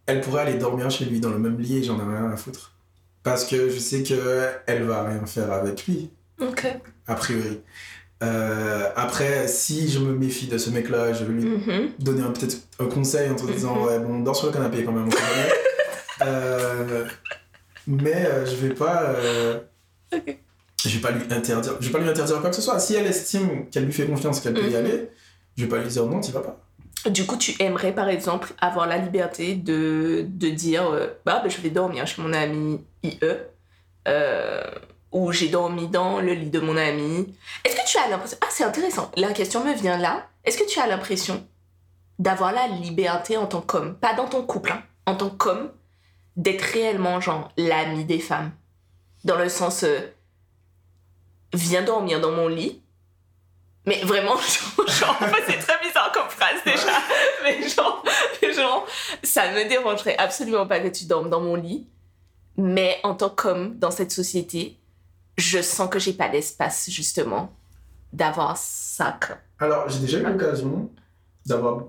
[0.08, 2.36] Elle pourrait aller dormir chez lui dans le même lit et j'en ai rien à
[2.36, 2.76] foutre.
[3.24, 6.10] Parce que je sais que elle va rien faire avec lui,
[6.41, 6.65] Ok.
[7.08, 7.62] a priori.
[8.24, 11.89] Euh, après, si je me méfie de ce mec-là, je vais lui Mhm.
[12.00, 13.84] donner peut-être un conseil en te disant Mhm.
[13.84, 15.10] ouais bon dors sur le canapé quand même.
[16.24, 17.06] Euh,
[17.88, 19.15] mais euh, je vais pas
[20.12, 22.93] je vais pas lui interdire je vais pas lui interdire quoi que ce soit si
[22.93, 24.76] elle estime qu'elle lui fait confiance qu'elle peut y Mhm.
[24.76, 25.10] aller
[25.58, 26.58] je vais pas lui dire non tu vas pas
[27.10, 31.50] Du coup, tu aimerais, par exemple, avoir la liberté de, de dire euh, bah, ben,
[31.50, 33.18] je vais dormir chez mon ami IE,
[34.08, 34.64] euh,
[35.12, 37.36] ou j'ai dormi dans le lit de mon ami.
[37.66, 38.38] Est-ce que tu as l'impression.
[38.42, 39.12] Ah, c'est intéressant.
[39.18, 40.28] La question me vient là.
[40.44, 41.44] Est-ce que tu as l'impression
[42.20, 45.72] d'avoir la liberté en tant qu'homme, pas dans ton couple, hein, en tant qu'homme,
[46.38, 48.52] d'être réellement, genre, l'ami des femmes?
[49.24, 49.84] Dans le sens.
[49.84, 50.00] euh,
[51.54, 52.82] viens dormir dans mon lit.
[53.86, 54.36] Mais vraiment,
[54.78, 56.98] genre, genre, en fait, c'est très bizarre comme phrase déjà.
[57.44, 58.04] Mais genre,
[58.56, 58.86] genre,
[59.24, 61.88] ça me dérangerait absolument pas que tu dormes dans mon lit.
[62.58, 64.78] Mais en tant qu'homme dans cette société,
[65.38, 67.52] je sens que j'ai pas l'espace, justement,
[68.13, 69.17] d'avoir ça.
[69.60, 70.89] alors j'ai déjà eu l'occasion
[71.46, 71.86] d'avoir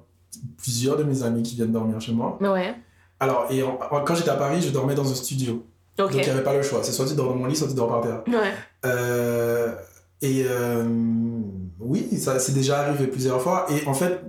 [0.56, 2.38] plusieurs de mes amis qui viennent dormir chez moi.
[2.40, 2.74] Ouais,
[3.20, 5.66] alors et en- en- quand j'étais à Paris je dormais dans un studio.
[5.98, 6.82] Donc il n'y avait pas le choix.
[6.82, 8.22] C'est soit tu dors dans mon lit soit tu dors par terre.
[8.28, 8.54] Ouais,
[8.86, 9.74] Euh,
[10.22, 10.84] et euh,
[11.80, 13.66] oui, ça c'est déjà arrivé plusieurs fois.
[13.70, 14.20] Et en fait,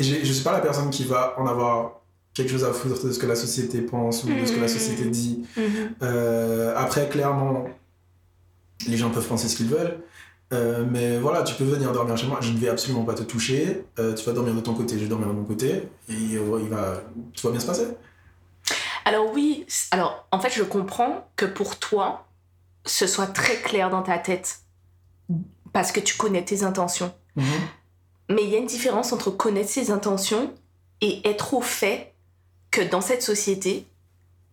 [0.00, 2.00] je suis pas la personne qui va en avoir
[2.32, 4.62] quelque chose à foutre de ce que la société pense ou de ce que la
[4.62, 4.68] Mhm.
[4.68, 5.46] société dit.
[5.56, 5.64] Mhm.
[6.02, 7.66] Euh, après, clairement,
[8.88, 9.98] les gens peuvent penser ce qu'ils veulent.
[10.52, 12.38] Euh, mais voilà, tu peux venir dormir chez moi.
[12.40, 13.84] Je ne vais absolument pas te toucher.
[13.98, 15.88] Euh, tu vas dormir de ton côté, je vais dormir de mon côté.
[16.08, 17.02] Et il va,
[17.34, 17.86] tout va bien se passer.
[19.04, 22.26] Alors oui, alors en fait je comprends que pour toi,
[22.86, 24.60] ce soit très clair dans ta tête
[25.74, 27.12] parce que tu connais tes intentions.
[27.36, 27.44] Mhm.
[28.30, 30.50] Mais il y a une différence entre connaître ses intentions
[31.02, 32.14] et être au fait
[32.70, 33.84] que dans cette société,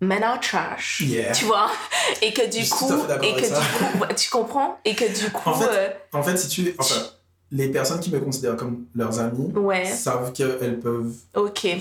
[0.02, 1.00] men are trash.
[1.02, 1.32] Yeah.
[1.32, 1.70] Tu vois?
[2.22, 2.92] Et que du coup,
[3.24, 3.54] et que du
[4.00, 4.80] coup, tu comprends?
[4.84, 6.76] Et que du coup, En fait, euh, En fait, si tu.
[6.78, 6.96] Enfin,
[7.52, 11.14] les personnes qui me considèrent comme leurs amis ouais, savent qu'elles peuvent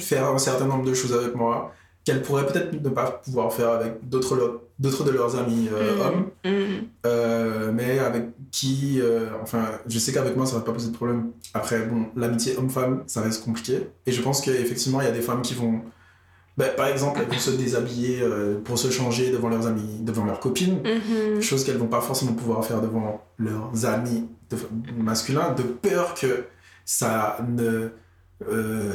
[0.00, 1.72] faire un certain nombre de choses avec moi
[2.05, 4.37] qu'elles pourraient peut-être ne pas pouvoir faire avec d'autres
[4.81, 6.00] de leurs amis euh, Mhm.
[6.00, 6.88] hommes, Mhm.
[7.07, 10.94] euh, mais avec qui, euh, enfin, je sais qu'avec moi ça va pas poser de
[10.96, 11.30] problème.
[11.54, 15.20] Après, bon, l'amitié homme-femme, ça reste compliqué, et je pense qu'effectivement il y a des
[15.20, 15.82] femmes qui vont,
[16.58, 20.24] ben, par exemple, elles vont se déshabiller euh, pour se changer devant leurs amis, devant
[20.24, 21.40] leurs copines, Mhm.
[21.40, 24.56] chose qu'elles vont pas forcément pouvoir faire devant leurs amis de-
[25.02, 26.44] masculins, de peur que
[26.84, 27.90] ça ne
[28.48, 28.92] euh,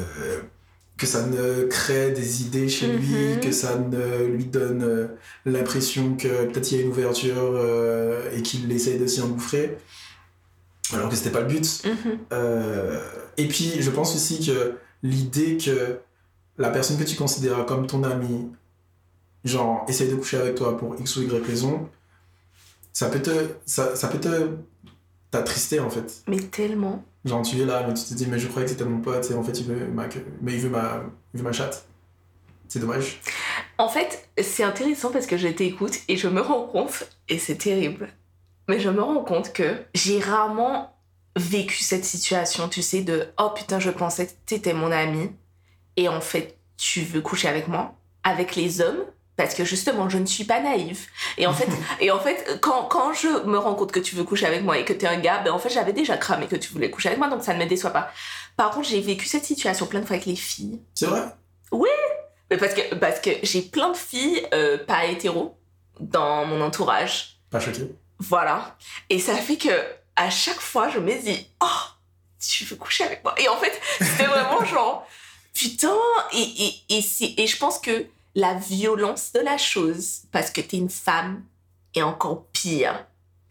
[0.98, 3.40] que ça ne crée des idées chez lui, Mhm.
[3.42, 5.08] que ça ne lui donne euh,
[5.46, 9.78] l'impression que peut-être il y a une ouverture euh, et qu'il essaye de s'y engouffrer,
[10.94, 11.84] alors que c'était pas le but.
[11.86, 12.18] Mhm.
[12.32, 13.02] Euh,
[13.38, 15.98] et puis, je pense aussi que l'idée que
[16.58, 18.48] la personne que tu considères comme ton ami,
[19.44, 21.90] genre, essaye de coucher avec toi pour X ou Y raison,
[22.94, 23.32] ça peut te.
[23.66, 24.30] Ça, ça peut te.
[25.36, 26.24] T'attrister en fait.
[26.28, 27.04] Mais tellement.
[27.26, 29.30] Genre, tu es là, mais tu te dis, mais je croyais que c'était mon pote,
[29.32, 30.08] et en fait, il veut ma,
[30.42, 31.88] mais il veut ma, il veut ma chatte.
[32.68, 33.20] C'est dommage.
[33.78, 37.56] En fait, c'est intéressant parce que je t'écoute et je me rends compte, et c'est
[37.56, 38.10] terrible,
[38.68, 40.96] mais je me rends compte que j'ai rarement
[41.36, 45.32] vécu cette situation, tu sais, de oh putain, je pensais que t'étais mon ami
[45.98, 49.04] et en fait, tu veux coucher avec moi, avec les hommes,
[49.38, 51.08] parce que justement, je ne suis pas naïve.
[51.38, 51.68] Et en fait,
[52.00, 54.78] et en fait quand, quand je me rends compte que tu veux coucher avec moi
[54.78, 57.10] et que t'es un gars, ben en fait, j'avais déjà cramé que tu voulais coucher
[57.10, 58.12] avec moi, donc ça ne me déçoit pas.
[58.58, 60.80] Par contre, j'ai vécu cette situation plein de fois avec les filles.
[60.94, 61.24] C'est vrai?
[61.72, 61.90] Oui
[62.50, 65.58] Mais parce que, parce que j'ai plein de filles euh, pas hétéros
[66.00, 67.40] dans mon entourage.
[67.50, 67.82] Pas choqué
[68.20, 68.78] Voilà.
[69.10, 69.70] Et ça fait que
[70.16, 71.68] à chaque fois, je me dis, oh,
[72.40, 73.36] tu veux coucher avec moi?
[73.38, 75.06] Et en fait, c'était vraiment genre,
[75.54, 75.96] putain,
[76.34, 76.42] et,
[76.88, 80.90] et, et, et je pense que la violence de la chose, parce que t'es une
[80.90, 81.44] femme,
[81.96, 83.06] est encore pire,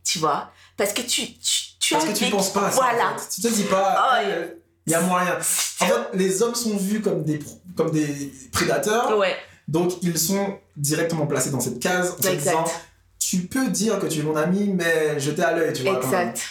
[0.04, 0.50] tu vois?
[0.76, 2.76] Parce que tu, tu, tu Parce que tu penses pas à ça.
[2.76, 3.16] Voilà.
[3.34, 4.46] Tu te dis pas, Oh, euh,
[4.86, 5.36] il y a moyen.
[5.36, 5.40] En
[5.86, 7.38] fait, les hommes sont vus comme des,
[7.76, 9.34] comme des prédateurs, Ouais,
[9.66, 12.64] donc ils sont directement placés dans cette case en se disant
[13.18, 15.96] tu peux dire que tu es mon ami, mais je t'ai à l'œil, tu vois.
[15.96, 16.42] Exact.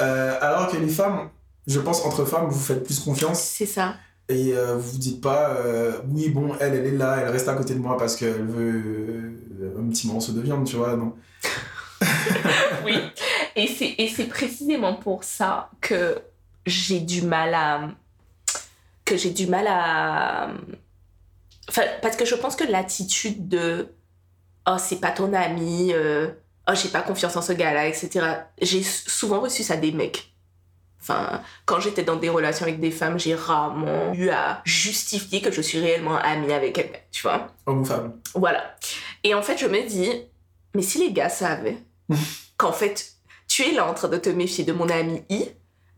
[0.00, 1.28] Euh, alors que les femmes,
[1.66, 3.96] je pense entre femmes, vous faites plus confiance C'est ça.
[4.28, 7.48] Et euh, vous vous dites pas euh, oui, bon, elle, elle est là, elle reste
[7.48, 10.96] à côté de moi parce qu'elle veut euh, un petit morceau de viande, tu vois.
[10.96, 11.14] Non.
[12.84, 12.94] Oui.
[13.54, 13.66] Et
[14.08, 16.20] c'est, précisément pour ça que
[16.66, 17.90] j'ai du mal à.
[19.04, 20.50] que j'ai du mal à.
[21.68, 23.88] Enfin, parce que je pense que l'attitude de.
[24.66, 25.92] Oh, c'est pas ton ami.
[25.92, 26.28] euh,
[26.68, 28.26] oh, j'ai pas confiance en ce gars-là, etc.
[28.60, 30.31] J'ai souvent reçu ça des mecs.
[31.02, 35.50] Enfin, quand j'étais dans des relations avec des femmes, j'ai rarement eu à justifier que
[35.50, 37.48] je suis réellement amie avec quelqu'un, tu vois.
[37.66, 38.20] Homme ou femme.
[38.34, 38.76] Voilà.
[39.24, 40.10] Et en fait, je me dis,
[40.74, 41.78] mais si les gars savaient
[42.56, 43.14] qu'en fait,
[43.48, 45.48] tu es là en train de te méfier de mon ami I,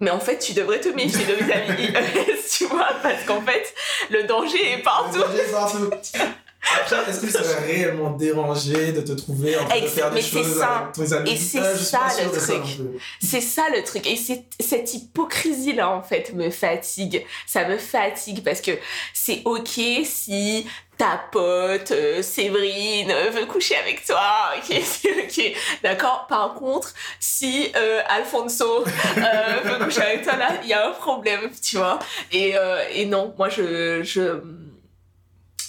[0.01, 1.93] mais en fait, tu devrais te méfier de mes amis I,
[2.51, 3.75] tu vois, parce qu'en fait,
[4.11, 5.19] le danger est partout.
[5.19, 5.91] Le danger est partout.
[6.81, 10.59] Après, est-ce qu'il serait réellement dérangé de te trouver en train de faire des choses
[10.59, 10.91] ça.
[10.93, 12.79] avec tes amis Et c'est suis ça, le ça truc.
[13.23, 14.07] C'est ça le truc.
[14.07, 17.25] Et cette hypocrisie-là, en fait, me fatigue.
[17.47, 18.73] Ça me fatigue parce que
[19.13, 24.53] c'est OK si ta pote, euh, Séverine, euh, veut coucher avec toi.
[24.57, 24.77] OK,
[25.25, 25.57] OK.
[25.83, 26.27] D'accord?
[26.29, 31.51] Par contre, si euh, Alfonso veut coucher avec toi, là, il y a un problème,
[31.61, 31.99] tu vois.
[32.33, 32.55] Et,
[32.93, 34.03] et non, moi, je...
[34.03, 34.41] je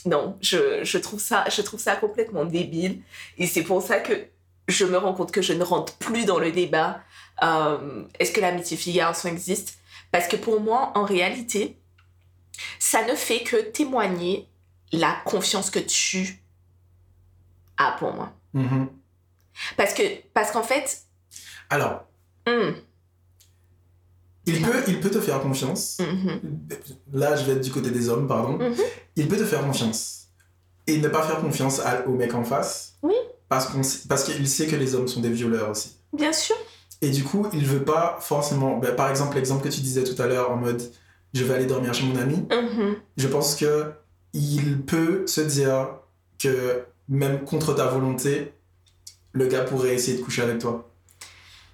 [0.05, 3.01] non, je, je, trouve ça, je trouve ça complètement débile.
[3.37, 4.13] Et c'est pour ça que
[4.67, 7.01] je me rends compte que je ne rentre plus dans le débat
[7.43, 9.79] euh, est-ce que l'amitié fille-garçon existe?
[10.11, 11.77] Parce que pour moi, en réalité,
[12.79, 14.47] ça ne fait que témoigner
[14.91, 16.41] la confiance que tu
[17.77, 18.33] as pour moi.
[18.53, 18.89] Mhm.
[19.77, 21.01] Parce que parce qu'en fait,
[21.69, 22.05] Alors,
[22.47, 22.75] hum,
[24.45, 25.97] il peut, il peut te faire confiance.
[25.99, 26.39] mhm,
[27.13, 28.57] Là, je vais être du côté des hommes, pardon.
[28.57, 28.75] Mhm.
[29.15, 30.27] Il peut te faire confiance.
[30.87, 32.95] Et ne pas faire confiance à- au mec en face.
[33.01, 33.15] Oui.
[33.49, 35.91] Parce qu'on sait- parce qu'il sait que les hommes sont des violeurs aussi.
[36.13, 36.55] bien sûr.
[37.01, 38.77] Et du coup, il veut pas forcément.
[38.77, 40.81] ben, par exemple, l'exemple que tu disais tout à l'heure en mode
[41.33, 42.37] je vais aller dormir chez mon ami.
[42.49, 43.91] Mhm, Je pense que
[44.33, 45.89] il peut se dire
[46.39, 48.53] que même contre ta volonté,
[49.33, 50.89] le gars pourrait essayer de coucher avec toi.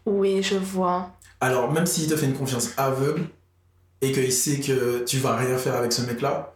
[0.08, 1.12] Oui, je vois.
[1.42, 3.26] Alors, même s'il te fait une confiance aveugle
[4.02, 6.54] et qu'il sait que tu vas rien faire avec ce mec-là,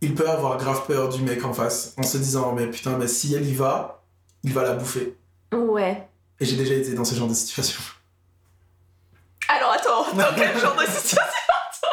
[0.00, 3.06] il peut avoir grave peur du mec en face en se disant mais putain, mais
[3.06, 4.02] si elle y va,
[4.42, 5.16] il va la bouffer.
[5.52, 6.08] Ouais.
[6.40, 7.80] Et j'ai déjà été dans ce genre de situation.
[9.48, 11.88] Alors attends, dans quel genre de situation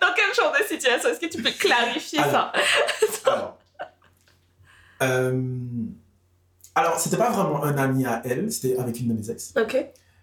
[0.00, 2.52] Dans quel genre de situation Est-ce que tu peux clarifier ça?
[3.26, 3.58] Alors,
[5.02, 5.42] euh,
[6.74, 9.52] alors c'était pas vraiment un ami à elle, c'était avec une de mes ex.
[9.56, 9.76] Ok.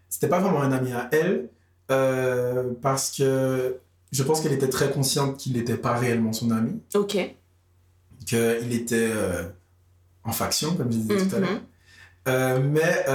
[0.09, 1.49] C'était pas vraiment un ami à elle
[1.91, 3.77] euh, parce que
[4.11, 7.17] je pense qu'elle était très consciente qu'il n'était pas réellement son ami, Ok.
[8.25, 9.43] qu'il était euh,
[10.23, 11.49] en faction, comme je disais tout à l'heure.
[11.51, 11.59] Mhm.
[12.29, 13.05] Euh, mais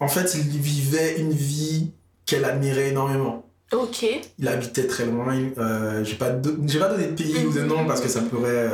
[0.00, 1.92] en fait, il vivait une vie
[2.26, 3.46] qu'elle admirait énormément.
[3.72, 4.04] Ok.
[4.38, 5.36] Il habitait très loin.
[5.58, 6.38] Euh, j'ai pas, pas
[6.88, 8.68] donné de pays ou de nom parce que ça pourrait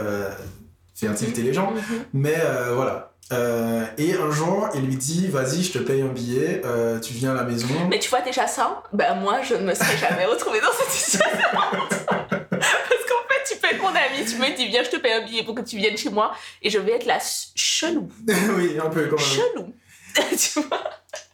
[0.95, 1.73] faire tilter les gens.
[1.73, 1.81] Mhm.
[2.15, 2.37] Mais
[2.75, 3.13] voilà.
[3.33, 7.13] Euh, et un jour, il lui dit Vas-y, je te paye un billet, euh, tu
[7.13, 7.67] viens à la maison.
[7.91, 8.83] Mais tu vois déjà ça?
[8.93, 11.29] Ben moi, je ne me serais jamais retrouvée dans cette situation.
[11.51, 15.13] Parce qu'en fait, tu peux être mon ami, tu me dis viens, je te paye
[15.13, 18.09] un billet pour que tu viennes chez moi et je vais être la ch- chelou.
[18.57, 19.25] oui, un peu quand même.
[19.27, 19.73] Chelou.
[20.39, 20.81] tu vois?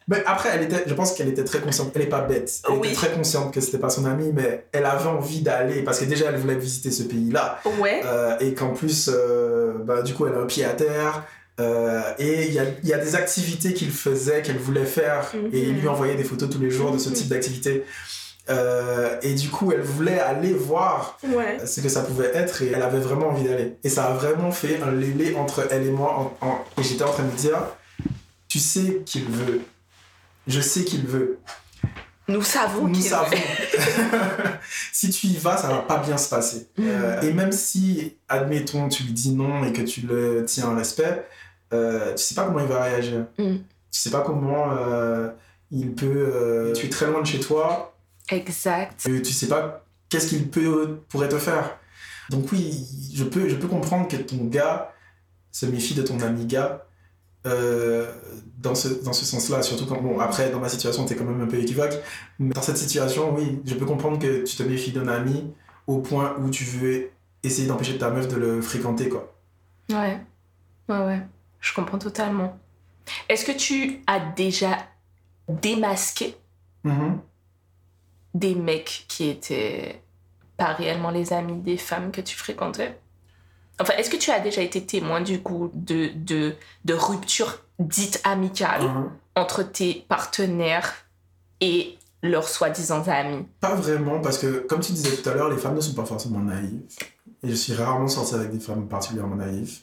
[0.09, 1.93] Mais après, elle était, je pense qu'elle était très consciente.
[1.95, 2.53] Elle est pas bête.
[2.69, 2.89] Elle Oui.
[2.89, 6.07] était très consciente que c'était pas son ami, mais elle avait envie d'aller parce que
[6.07, 7.61] déjà, elle voulait visiter ce pays-là.
[7.79, 8.01] Ouais.
[8.05, 9.09] Euh, et qu'en plus,
[9.85, 11.23] bah, du coup, elle a un pied à terre.
[11.63, 15.31] Euh, et il y a, il y a des activités qu'il faisait, qu'elle voulait faire,
[15.53, 15.89] et il lui Mhm.
[15.89, 17.15] envoyait des photos tous les jours de ce Mhm.
[17.15, 17.85] type d'activité.
[18.51, 21.59] Euh, et du coup, elle voulait aller voir Ouais.
[21.65, 23.77] ce que ça pouvait être, et elle avait vraiment envie d'aller.
[23.85, 26.35] Et ça a vraiment fait un lélé entre elle et moi.
[26.41, 27.59] en- en- et j'étais en train de me dire,
[28.49, 29.61] tu sais qu'il veut,
[30.49, 31.39] je sais qu'il veut,
[32.29, 33.37] Nous savons Nous savons.
[34.93, 36.69] si tu y vas, ça va pas bien se passer.
[36.79, 36.83] Mm.
[36.87, 40.77] Euh, et même si, admettons, tu lui dis non et que tu le tiens en
[40.77, 41.27] respect,
[41.73, 43.27] euh, tu sais pas comment il va réagir.
[43.39, 43.57] Mm.
[43.57, 45.29] Tu sais pas comment euh,
[45.71, 46.07] il peut.
[46.35, 47.95] euh, tu es très loin de chez toi,
[48.31, 49.07] Exact.
[49.07, 51.79] et tu sais pas qu'est-ce qu'il peut pourrait te faire.
[52.31, 54.93] Donc oui, je peux, je peux comprendre que ton gars
[55.51, 56.87] se méfie de ton ami gars
[57.47, 58.07] euh,
[58.59, 59.63] dans ce, dans ce sens-là.
[59.63, 61.95] Surtout quand, bon, après, dans ma situation, t'es quand même un peu équivoque.
[62.39, 65.53] Mais dans cette situation, oui, je peux comprendre que tu te méfies d'un ami
[65.87, 67.11] au point où tu veux
[67.43, 69.35] essayer d'empêcher ta meuf de le fréquenter, quoi.
[69.91, 70.19] Ouais.
[70.89, 71.21] Ouais, ouais.
[71.63, 72.59] Je comprends totalement.
[73.31, 74.77] Est-ce que tu as déjà
[75.49, 76.37] démasqué
[76.85, 77.21] Mhm.
[78.35, 80.03] des mecs qui étaient
[80.57, 82.99] pas réellement les amis des femmes que tu fréquentais?
[83.81, 88.21] Enfin, est-ce que tu as déjà été témoin du coup de, de, de rupture dite
[88.25, 89.11] amicale Mhm.
[89.37, 90.93] entre tes partenaires
[91.61, 93.47] et leurs soi-disant amis?
[93.61, 96.05] Pas vraiment, parce que, comme tu disais tout à l'heure, les femmes ne sont pas
[96.05, 96.83] forcément naïves.
[97.43, 99.79] Et je suis rarement sorti avec des femmes particulièrement naïves.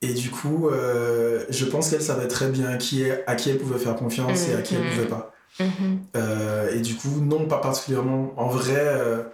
[0.00, 3.58] Et du coup, euh, je pense qu'elles savaient très bien qui est, à qui elles
[3.58, 4.90] pouvaient faire confiance et à qui elles Mhm.
[4.90, 5.32] ne pouvaient pas.
[5.60, 6.00] Mhm.
[6.16, 8.32] Euh, et du coup, non, pas particulièrement.
[8.36, 9.24] En vrai, euh,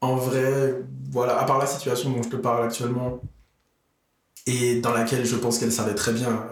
[0.00, 0.76] en vrai,
[1.10, 3.20] voilà, à part la situation dont je te parle actuellement,
[4.46, 6.46] et dans laquelle je pense qu'elle savait très bien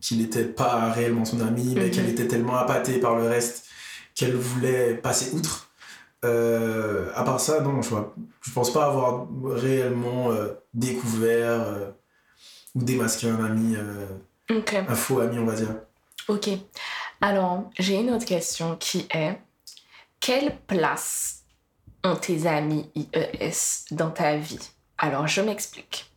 [0.00, 1.90] qu'il n'était pas réellement son ami, mais Mhm.
[1.90, 3.64] qu'elle était tellement appâtée par le reste
[4.14, 5.65] qu'elle voulait passer outre.
[6.24, 7.94] Euh, à part ça, non, je,
[8.42, 11.90] je pense pas avoir réellement euh, découvert euh,
[12.74, 14.06] ou démasqué un ami, euh,
[14.48, 15.74] un faux ami, on va dire.
[16.28, 16.48] Ok.
[17.20, 19.38] Alors, j'ai une autre question qui est
[20.20, 21.44] quelle place
[22.02, 23.52] ont tes amis IES
[23.92, 24.70] dans ta vie?
[24.98, 26.10] Alors, je m'explique.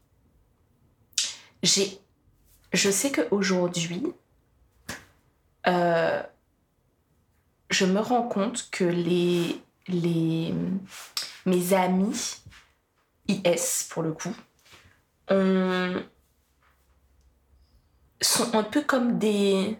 [1.62, 2.00] J'ai,
[2.74, 4.14] je sais qu'aujourd'hui,
[5.68, 6.24] euh,
[7.70, 10.54] je me rends compte que les, les,
[11.46, 12.38] mes amis
[13.28, 14.34] IS, pour le coup,
[15.30, 16.04] ont-
[18.22, 19.78] sont un peu comme des...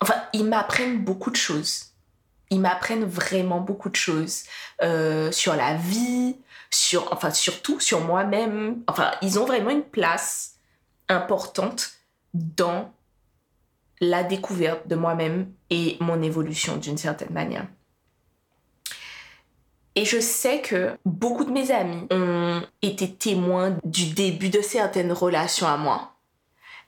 [0.00, 1.92] Enfin, ils m'apprennent beaucoup de choses.
[2.50, 4.44] Ils m'apprennent vraiment beaucoup de choses
[4.82, 6.36] euh, sur la vie,
[6.70, 8.82] sur, enfin surtout sur moi-même.
[8.86, 10.56] Enfin, ils ont vraiment une place
[11.08, 11.92] importante
[12.34, 12.92] dans
[14.00, 17.66] la découverte de moi-même et mon évolution d'une certaine manière.
[19.96, 25.12] Et je sais que beaucoup de mes amis ont été témoins du début de certaines
[25.12, 26.10] relations à moi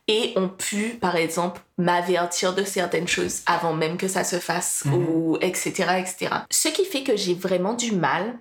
[0.09, 4.85] et ont pu, par exemple, m'avertir de certaines choses avant même que ça se fasse,
[4.87, 4.95] Mhm.
[4.95, 6.29] ou etc., etc.
[6.51, 8.39] Ce qui fait que j'ai vraiment du mal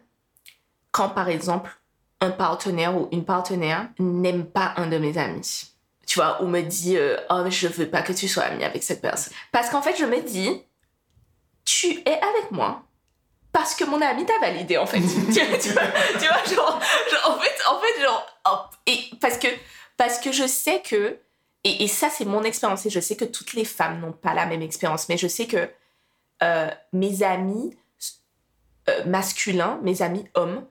[0.92, 1.72] quand, par exemple,
[2.22, 5.72] un partenaire ou une partenaire n'aime pas un de mes amis.
[6.08, 8.84] Tu vois, ou me dit euh, Oh, je veux pas que tu sois ami avec
[8.84, 9.34] cette personne.
[9.52, 10.50] Parce qu'en fait, je me dis
[11.66, 12.84] Tu es avec moi
[13.56, 15.00] parce que mon ami t'a validé, en fait.
[15.00, 16.82] tu, vois, genre,
[17.26, 18.76] en fait, en fait, genre, hop.
[18.86, 19.38] Et parce
[20.20, 21.18] que, je sais que,
[21.64, 24.34] et, et ça, c'est mon expérience, et je sais que toutes les femmes n'ont pas
[24.34, 25.70] la même expérience, mais je sais que
[26.44, 27.78] euh, mes amis
[28.90, 30.66] euh, masculins, mes amis hommes,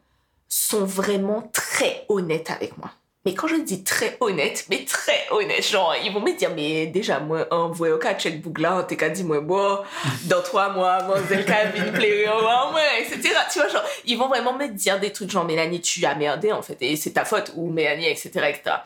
[0.46, 2.90] sont vraiment très honnêtes avec moi.
[3.24, 6.86] Mais quand je dis très honnête, mais très honnête, genre, ils vont me dire, mais
[6.86, 9.78] déjà, moi, un voyez au cas, check bougla, t'es qu'à dire, moi, bon,
[10.24, 13.34] dans trois mois, moi, zel cabine, plaît, ouais, etc.
[13.50, 16.52] Tu vois, genre, ils vont vraiment me dire des trucs, genre, Mélanie, tu as merdé,
[16.52, 18.76] en fait, et c'est ta faute, ou Mélanie, etc., etc.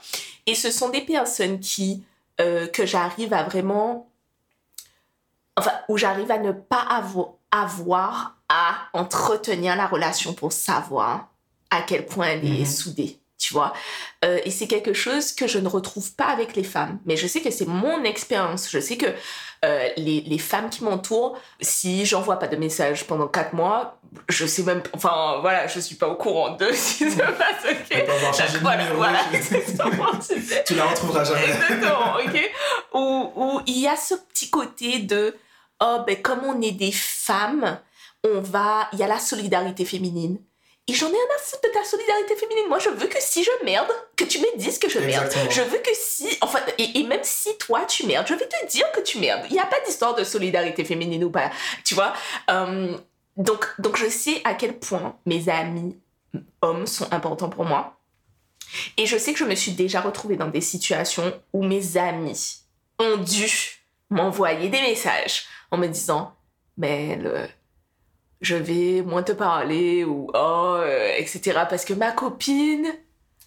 [0.46, 2.04] Et ce sont des personnes qui,
[2.40, 4.08] euh, que j'arrive à vraiment,
[5.56, 11.28] enfin, où j'arrive à ne pas avo- avoir à entretenir la relation pour savoir
[11.70, 12.66] à quel point elle est Mhm.
[12.66, 13.72] soudée, tu vois.
[14.24, 16.98] Euh, et c'est quelque chose que je ne retrouve pas avec les femmes.
[17.06, 18.68] Mais je sais que c'est mon expérience.
[18.70, 19.06] Je sais que
[19.64, 24.44] euh, les, les femmes qui m'entourent, si j'envoie pas de message pendant quatre mois, je
[24.44, 27.64] sais même, enfin voilà, je suis pas au courant de ce qui se passe.
[27.70, 28.04] ok
[28.60, 29.20] voilà, voilà,
[30.66, 31.44] tu la retrouveras jamais.
[31.44, 32.50] Exactement, ok
[32.94, 35.34] où, où il y a ce petit côté de
[35.80, 37.78] oh ben comme on est des femmes,
[38.24, 40.38] on va il y a la solidarité féminine.
[40.88, 42.66] Et j'en ai un à foutre de ta solidarité féminine.
[42.66, 45.26] Moi, je veux que si je merde, que tu me dises que je merde.
[45.26, 45.50] Exactement.
[45.50, 48.66] Je veux que si, enfin, et, et même si toi tu merdes, je vais te
[48.66, 49.44] dire que tu merdes.
[49.50, 51.50] Il n'y a pas d'histoire de solidarité féminine ou pas,
[51.84, 52.14] tu vois.
[52.50, 52.96] Euh,
[53.36, 55.96] donc, donc je sais à quel point mes amis
[56.62, 57.98] hommes sont importants pour moi.
[58.96, 62.62] Et je sais que je me suis déjà retrouvée dans des situations où mes amis
[62.98, 66.34] ont dû m'envoyer des messages en me disant
[66.78, 67.46] mais le
[68.40, 72.86] je vais moins te parler ou oh euh, etc parce que ma copine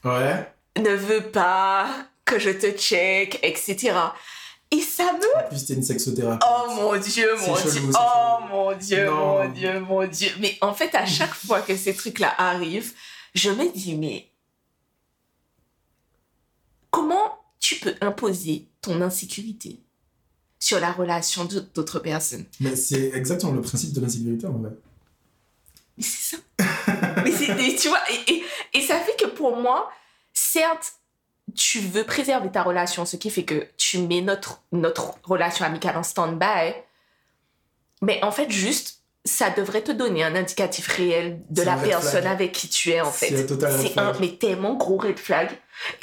[0.04, 0.48] Ouais.
[0.78, 1.88] ne veut pas
[2.26, 3.94] que je te check etc
[4.72, 5.38] Et ça me.
[5.46, 6.48] En plus, t'es une sexothérapeute.
[6.50, 7.72] Oh mon dieu, mon dieu.
[7.72, 8.48] chelou, c'est oh chelou.
[8.50, 9.16] mon dieu, Non.
[9.44, 10.30] mon dieu, mon dieu.
[10.39, 12.94] Mais en fait, à chaque fois que ces trucs-là arrivent,
[13.36, 14.32] je me dis, mais
[16.89, 19.82] comment tu peux imposer ton insécurité?
[20.62, 24.70] Sur la relation d'autres personnes Mais c'est exactement le principe de l'insécurité en vrai.
[25.97, 26.43] Mais c'est ça.
[27.26, 28.43] mais c'est, tu vois, et, et,
[28.76, 29.91] et ça fait que pour moi,
[30.34, 30.93] certes,
[31.55, 35.97] tu veux préserver ta relation, ce qui fait que tu mets notre, notre relation amicale
[35.97, 36.76] en stand-by.
[38.03, 42.34] Mais en fait, juste, ça devrait te donner un indicatif réel de la personne flag.
[42.34, 43.36] avec qui tu es, en fait.
[43.36, 45.49] C'est un mais tellement gros red flag.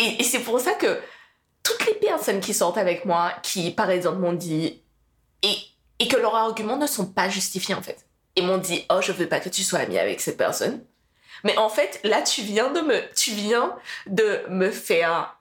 [0.00, 0.98] Et, et c'est pour ça que
[1.69, 4.83] toutes les personnes qui sortent avec moi, qui, par exemple, m'ont dit,
[5.43, 5.57] et,
[5.99, 8.07] et que leurs arguments ne sont pas justifiés, en fait.
[8.37, 10.83] Et m'ont dit, oh, je veux pas que tu sois ami avec cette personne.
[11.45, 13.75] Mais en fait, là, tu viens de me, tu viens
[14.07, 15.35] de me faire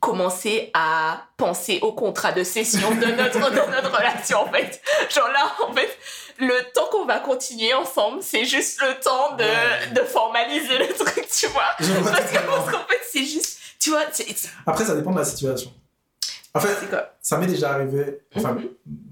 [0.00, 4.82] commencer à penser au contrat de cession de notre, de notre relation, en fait.
[5.08, 5.98] Genre là, en fait,
[6.38, 9.90] le temps qu'on va continuer ensemble, c'est juste le temps de, Ouais.
[9.92, 11.70] de formaliser le truc, tu vois.
[11.78, 11.88] Parce
[12.30, 15.24] que- parce qu'en fait, c'est juste, tu vois, c'est c'est- Après, ça dépend de la
[15.24, 15.70] situation.
[16.54, 17.10] En fait, quoi?
[17.20, 18.68] ça m'est déjà arrivé, enfin, Mhm.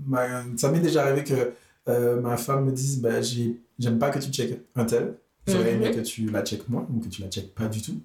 [0.06, 1.52] ma- ça m'est déjà arrivé que
[1.88, 5.14] euh, ma femme me dise bah, j'ai- J'aime pas que tu checkes un tel,
[5.48, 5.96] j'aurais aimé Mhm.
[5.96, 8.00] que tu la checkes moins ou que tu la checkes pas du tout.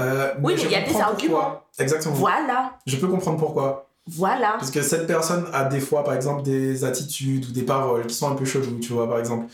[0.00, 1.62] Euh, Oui, mais il y a des arguments.
[1.78, 2.14] Exactement.
[2.14, 3.90] Voilà, Je peux comprendre pourquoi.
[4.06, 4.52] voilà.
[4.58, 8.14] Parce que cette personne a des fois, par exemple, des attitudes ou des paroles qui
[8.14, 9.46] sont un peu cheloues, tu vois, par exemple.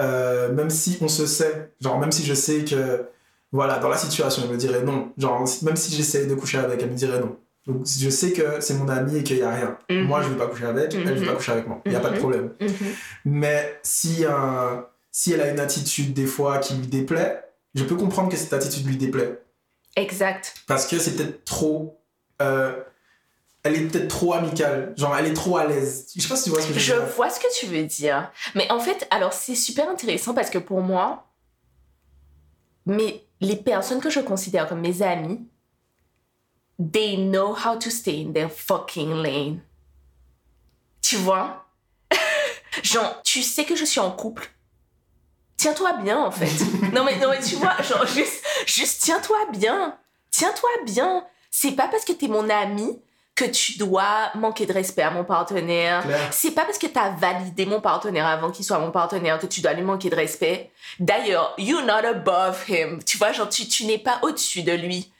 [0.00, 3.06] Euh, même si on se sait, genre, même si je sais que,
[3.52, 5.12] voilà, dans la situation, elle me dirait non.
[5.18, 7.36] Genre, même si j'essaie de coucher avec, elle me dirait non.
[7.66, 9.78] Donc, je sais que c'est mon ami et qu'il n'y a rien.
[9.90, 10.02] Mhm.
[10.04, 11.26] Moi, je ne veux pas coucher avec, elle ne veut Mhm.
[11.26, 11.80] pas coucher avec moi.
[11.84, 12.20] Il n'y a pas de Mhm.
[12.20, 12.52] problème.
[12.60, 12.68] Mhm.
[13.24, 17.42] Mais si, un- si elle a une attitude, des fois, qui lui déplaît,
[17.74, 19.40] je peux comprendre que cette attitude lui déplaît.
[19.96, 20.54] Exact.
[20.66, 22.00] Parce que c'est peut-être trop.
[22.42, 22.82] euh,
[23.62, 24.92] elle est peut-être trop amicale.
[24.96, 26.06] Genre, elle est trop à l'aise.
[26.14, 27.08] Je sais pas si tu vois ce que je Je veux dire.
[27.16, 28.30] vois ce que tu veux dire.
[28.54, 31.26] Mais en fait, alors c'est super intéressant parce que pour moi,
[32.84, 35.46] mais les personnes que je considère comme mes amis,
[36.78, 39.60] they know how to stay in their fucking lane.
[41.02, 41.66] Tu vois?
[42.82, 44.50] genre, tu sais que je suis en couple.
[45.56, 46.52] Tiens-toi bien, en fait.
[46.92, 49.98] non, mais, non, mais tu vois, genre, juste, juste tiens-toi bien.
[50.30, 51.24] Tiens-toi bien.
[51.50, 53.00] C'est pas parce que t'es mon ami
[53.36, 56.02] que tu dois manquer de respect à mon partenaire.
[56.32, 59.60] C'est pas parce que t'as validé mon partenaire avant qu'il soit mon partenaire que tu
[59.60, 60.70] dois lui manquer de respect.
[60.98, 62.98] D'ailleurs, you're not above him.
[63.04, 65.12] Tu vois, genre, tu, tu n'es pas au-dessus de lui.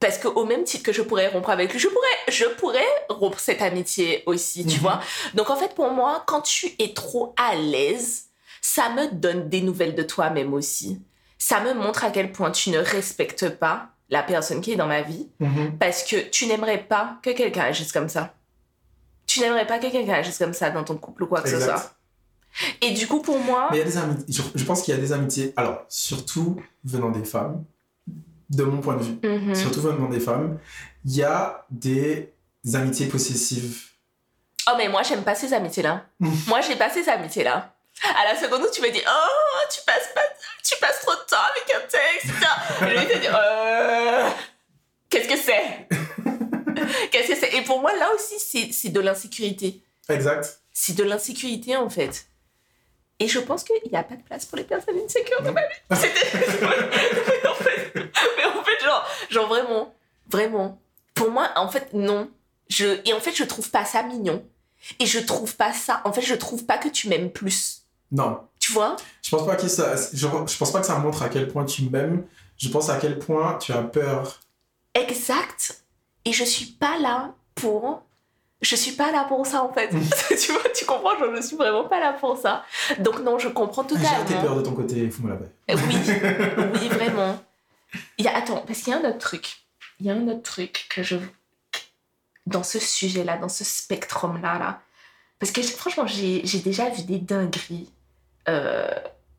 [0.00, 2.88] Parce que au même titre que je pourrais rompre avec lui, je pourrais, je pourrais
[3.08, 4.80] rompre cette amitié aussi, tu Mhm.
[4.82, 5.00] vois.
[5.34, 8.24] Donc en fait, pour moi, quand tu es trop à l'aise,
[8.62, 11.00] ça me donne des nouvelles de toi-même aussi.
[11.38, 14.86] Ça me montre à quel point tu ne respectes pas la personne qui est dans
[14.86, 15.78] ma vie Mhm.
[15.78, 18.34] parce que tu n'aimerais pas que quelqu'un agisse comme ça.
[19.26, 21.60] Tu n'aimerais pas que quelqu'un agisse comme ça dans ton couple ou quoi que ce
[21.60, 21.92] soit.
[22.80, 24.24] Et du coup, pour moi, Mais il y a des amitiés.
[24.28, 25.52] Je, je pense qu'il y a des amitiés.
[25.56, 27.64] Alors, surtout venant des femmes,
[28.50, 30.58] de mon point de vue, mhm, surtout venant des femmes,
[31.04, 32.32] il y a des
[32.74, 33.90] amitiés possessives.
[34.68, 36.04] oh mais moi j'aime pas ces amitiés-là.
[36.48, 37.72] moi j'ai pas ces amitiés-là.
[38.20, 40.20] À la seconde où tu me dis oh tu passes pas,
[40.64, 42.34] tu passes trop de avec un texte.
[42.80, 44.30] Je vais te dire euh,
[45.08, 45.88] qu'est-ce que c'est?
[47.10, 47.54] Qu'est-ce que c'est?
[47.56, 49.82] Et pour moi là aussi c'est de l'insécurité.
[50.08, 50.60] Exact.
[50.72, 52.26] C'est de l'insécurité en fait.
[53.20, 55.60] Et je pense qu'il n'y a pas de place pour les personnes insécures dans ma
[55.60, 55.74] vie.
[55.90, 55.96] Mais,
[57.48, 59.94] en fait, mais en fait, genre, genre vraiment,
[60.30, 60.80] vraiment.
[61.14, 62.30] Pour moi, en fait, non.
[62.68, 64.42] Je, et en fait, je trouve pas ça mignon.
[64.98, 66.00] Et je trouve pas ça.
[66.04, 67.82] En fait, je trouve pas que tu m'aimes plus.
[68.10, 68.40] Non.
[68.70, 69.94] Tu vois Je pense pas que ça.
[69.96, 72.24] Je, je pense pas que ça montre à quel point tu m'aimes.
[72.56, 74.40] Je pense à quel point tu as peur.
[74.94, 75.82] Exact.
[76.24, 78.02] Et je suis pas là pour.
[78.62, 79.88] Je suis pas là pour ça en fait.
[80.36, 82.62] tu vois, tu comprends, je suis vraiment pas là pour ça.
[82.98, 84.42] Donc non, je comprends J'ai tes totalement.
[84.42, 85.50] peurs de ton côté, fous-moi la paix.
[85.70, 87.42] Euh, Oui, oui, vraiment.
[88.18, 89.62] Il y a, attends, parce qu'il y a un autre truc.
[89.98, 91.16] Il y a un autre truc que je.
[92.46, 94.80] Dans ce sujet-là, dans ce spectrum-là, là.
[95.38, 97.88] Parce que franchement, j'ai j'ai déjà vu des dingueries.
[98.48, 98.88] Euh,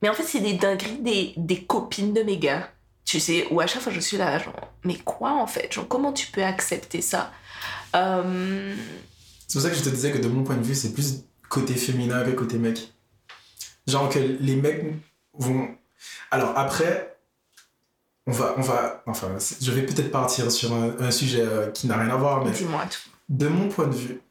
[0.02, 2.70] Mais en fait, c'est des dingueries des, des copines de mes gars.
[3.06, 5.72] Tu sais, où à chaque fois je suis là, genre, mais quoi en fait?
[5.74, 7.32] Genre, comment tu peux accepter ça?
[7.96, 8.74] Euh,
[9.48, 11.24] C'est pour ça que je te disais que de mon point de vue, c'est plus
[11.50, 12.94] côté féminin que côté mec.
[13.88, 14.86] Genre que les mecs
[15.34, 15.68] vont.
[16.30, 17.18] Alors après,
[18.28, 18.54] on va.
[18.58, 22.10] On va enfin, je vais peut-être partir sur un, un sujet euh, qui n'a rien
[22.10, 23.10] à voir, mais Dis-moi tout.
[23.30, 24.22] de mon point de vue,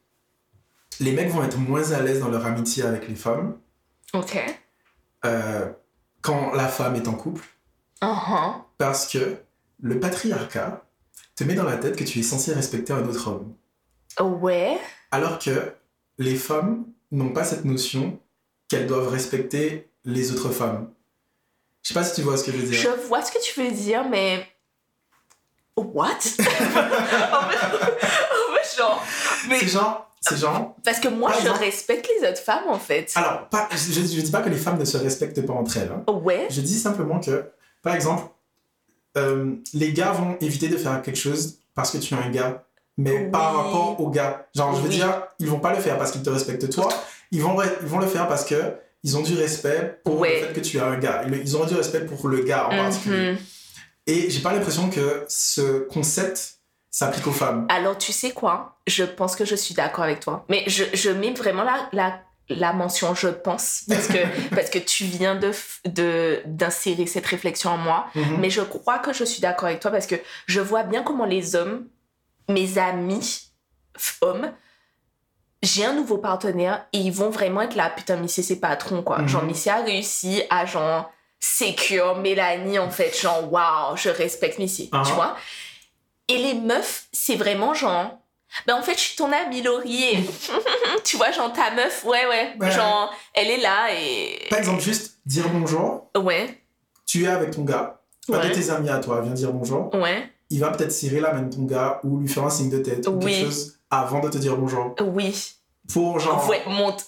[1.00, 3.58] les mecs vont être moins à l'aise dans leur amitié avec les femmes
[4.14, 4.38] Ok.
[5.24, 5.70] Euh,
[6.22, 7.44] quand la femme est en couple
[8.02, 8.62] Uh-huh.
[8.78, 9.36] parce que
[9.82, 10.86] le patriarcat
[11.36, 13.54] te met dans la tête que tu es censé respecter un autre homme.
[14.18, 14.78] Ouais.
[15.10, 15.74] Alors que
[16.16, 18.18] les femmes n'ont pas cette notion
[18.68, 20.90] qu'elles doivent respecter les autres femmes.
[21.82, 22.80] Je sais pas si tu vois ce que je veux dire.
[22.80, 24.46] Je vois ce que tu veux dire, mais.
[25.76, 26.08] What?
[26.08, 26.14] en
[27.50, 29.04] fait, genre.
[29.48, 29.60] Mais...
[29.60, 30.09] C'est genre.
[30.84, 33.12] Parce que moi, je respecte les autres femmes, en fait.
[33.14, 35.90] Alors, pas, je, je, dis pas que les femmes ne se respectent pas entre elles.
[35.90, 36.12] Hein.
[36.12, 36.46] Ouais.
[36.50, 37.44] Je dis simplement que,
[37.82, 38.24] par exemple,
[39.16, 42.64] euh, les gars vont éviter de faire quelque chose parce que tu es un gars,
[42.96, 44.46] mais par rapport au gars.
[44.54, 46.88] Genre, je veux dire, ils vont pas le faire parce qu'ils te respectent toi,
[47.30, 50.52] ils vont, ils vont le faire parce que ils ont du respect pour le fait
[50.52, 51.24] que tu es un gars.
[51.26, 53.32] Ils ont du respect pour le gars en particulier.
[53.32, 53.38] Mhm.
[54.06, 56.59] Et j'ai pas l'impression que ce concept
[56.90, 57.66] s'applique aux femmes.
[57.68, 58.76] Alors, tu sais quoi?
[58.86, 60.44] Je pense que je suis d'accord avec toi.
[60.48, 64.18] Mais je, je mets vraiment la, la, la, mention je pense, parce que,
[64.54, 68.06] parce que tu viens de, d'insérer cette réflexion en moi.
[68.14, 68.38] Mhm.
[68.40, 70.16] Mais je crois que je suis d'accord avec toi parce que
[70.46, 71.86] je vois bien comment les hommes,
[72.48, 73.52] mes amis
[74.20, 74.52] hommes,
[75.62, 79.26] j'ai un nouveau partenaire et ils vont vraiment être là, putain, Missy, c'est patron, quoi.
[79.26, 79.48] Genre, mhm.
[79.48, 84.96] Missy a réussi à, genre, sécure Mélanie, en fait, genre, waouh, je respecte Missy, tu
[84.96, 85.14] uh-huh.
[85.14, 85.36] vois?
[86.30, 88.16] Et les meufs, c'est vraiment genre,
[88.64, 90.24] ben en fait, je suis ton amie Laurier.
[91.04, 94.46] tu vois, genre, ta meuf, ouais, ouais, genre, elle est là et.
[94.48, 96.08] Par exemple, juste dire bonjour.
[96.16, 96.62] Ouais.
[97.04, 99.92] Tu es avec ton gars, pas de tes amis à toi, viens dire bonjour.
[99.92, 100.30] Ouais.
[100.50, 102.78] Il va peut-être serrer la main de ton gars ou lui faire un signe de
[102.78, 104.94] tête ou quelque chose avant de te dire bonjour.
[105.00, 105.56] Oui.
[105.92, 106.48] Pour genre.
[106.48, 107.06] Ouais, monte.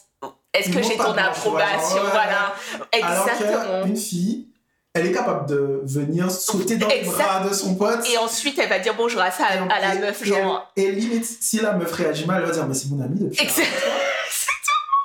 [0.52, 2.54] Est-ce que j'ai ton approbation Voilà.
[2.90, 3.60] Exactement.
[3.60, 4.48] Alors une fille,
[4.95, 8.07] elle est capable de venir sauter dans les bras de son pote.
[8.11, 10.24] Et ensuite, elle va dire bonjour à, ça, à la meuf.
[10.24, 10.70] Genre...
[10.76, 13.40] Et, limite, si la meuf réagit mal, elle va dire Mais c'est mon ami depuis.
[13.40, 13.95] Exactement.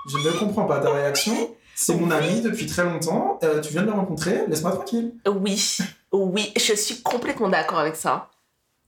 [0.09, 1.55] Je ne comprends pas ta réaction.
[1.75, 3.39] C'est mon ami depuis très longtemps.
[3.43, 4.45] Euh, tu viens de le rencontrer.
[4.47, 5.13] Laisse-moi tranquille.
[5.27, 5.77] Oui.
[6.11, 6.51] Oui.
[6.55, 8.29] Je suis complètement d'accord avec ça.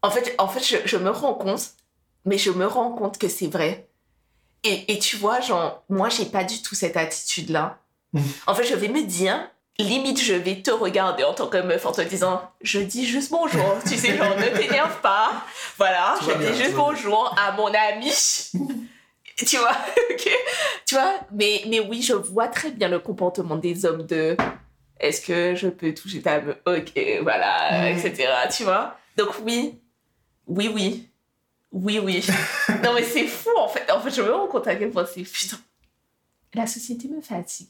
[0.01, 1.73] En fait, en fait je, je me rends compte
[2.25, 3.89] mais je me rends compte que c'est vrai.
[4.63, 7.79] Et, et, tu vois, genre, moi, j'ai pas du tout cette attitude-là.
[8.47, 9.49] en fait, je vais me dire,
[9.83, 13.31] limite, je vais te regarder en tant que meuf en te disant, je dis juste
[13.31, 15.43] bonjour, tu sais, genre, ne t'énerve pas.
[15.77, 18.11] Voilà, je dis juste bonjour à mon ami.
[19.37, 19.77] tu vois,
[20.11, 20.29] ok
[20.85, 24.35] Tu vois, mais, mais oui, je vois très bien le comportement des hommes de
[24.99, 26.57] est-ce que je peux toucher ta meuf?
[26.65, 28.27] Ok, voilà, etc.
[28.55, 29.79] Tu vois Donc oui,
[30.47, 31.05] oui, oui.
[31.71, 32.25] Oui, oui.
[32.83, 33.89] non, mais c'est fou, en fait.
[33.91, 35.21] En fait, je me rends compte à quel point c'est...
[35.21, 35.57] Putain,
[36.55, 37.69] la société me fatigue.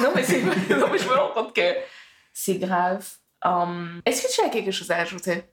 [0.00, 0.40] Non, mais c'est...
[0.42, 1.74] non, mais je me rends compte que
[2.32, 3.06] c'est grave.
[3.44, 5.44] Um, est-ce que tu as quelque chose à ajouter?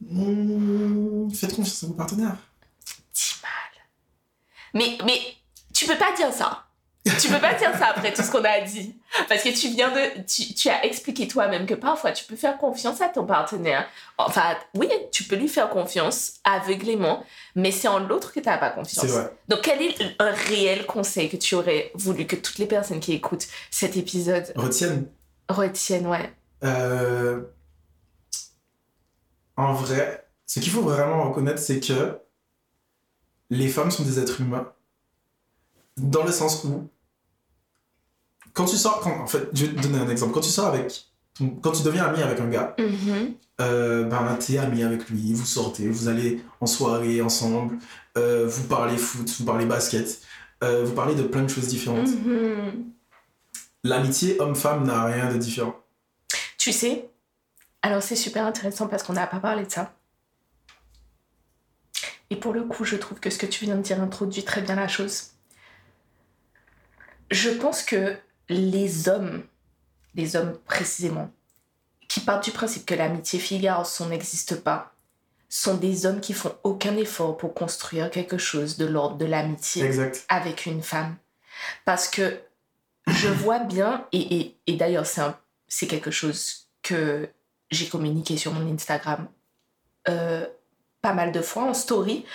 [0.00, 2.36] Mmh, Faites confiance à vos partenaires.
[3.12, 3.84] Dis mal.
[4.74, 5.20] Mais, mais
[5.72, 6.66] tu peux pas dire ça
[7.20, 8.96] tu peux pas dire ça après tout ce qu'on a dit.
[9.28, 10.22] Parce que tu viens de.
[10.26, 13.86] Tu, tu as expliqué toi-même que parfois tu peux faire confiance à ton partenaire.
[14.18, 18.58] Enfin, oui, tu peux lui faire confiance aveuglément, mais c'est en l'autre que tu n'as
[18.58, 19.04] pas confiance.
[19.06, 19.32] Vrai.
[19.48, 23.12] Donc, quel est un réel conseil que tu aurais voulu que toutes les personnes qui
[23.12, 25.06] écoutent cet épisode retiennent
[25.48, 26.32] Retiennent, ouais.
[26.62, 27.42] Euh,
[29.56, 32.18] en vrai, ce qu'il faut vraiment reconnaître, c'est que
[33.50, 34.72] les femmes sont des êtres humains
[35.96, 36.88] dans le sens où,
[38.52, 40.32] quand tu sors, en fait, je vais te donner un exemple.
[40.32, 41.06] Quand tu sors avec,
[41.62, 43.32] quand tu deviens ami avec un gars, mm-hmm.
[43.60, 47.78] euh, ben, t'es ami avec lui, vous sortez, vous allez en soirée ensemble,
[48.18, 50.20] euh, vous parlez foot, vous parlez basket,
[50.62, 52.08] euh, vous parlez de plein de choses différentes.
[52.08, 52.84] Mm-hmm.
[53.84, 55.76] L'amitié homme-femme n'a rien de différent.
[56.58, 57.08] Tu sais,
[57.82, 59.94] alors c'est super intéressant parce qu'on n'a pas parlé de ça.
[62.28, 64.60] Et pour le coup, je trouve que ce que tu viens de dire introduit très
[64.60, 65.30] bien la chose
[67.30, 68.16] je pense que
[68.50, 69.44] les hommes,
[70.14, 71.30] les hommes précisément,
[72.08, 74.92] qui partent du principe que l'amitié fille-garçon n'existe pas,
[75.48, 79.88] sont des hommes qui font aucun effort pour construire quelque chose de l'ordre de l'amitié
[80.28, 81.16] avec une femme.
[81.84, 82.40] Parce que
[83.06, 85.06] je vois bien, et, et, d'ailleurs
[85.68, 87.28] c'est quelque chose que
[87.70, 89.28] j'ai communiqué sur mon Instagram
[90.08, 90.46] euh,
[91.02, 92.26] pas mal de fois en story,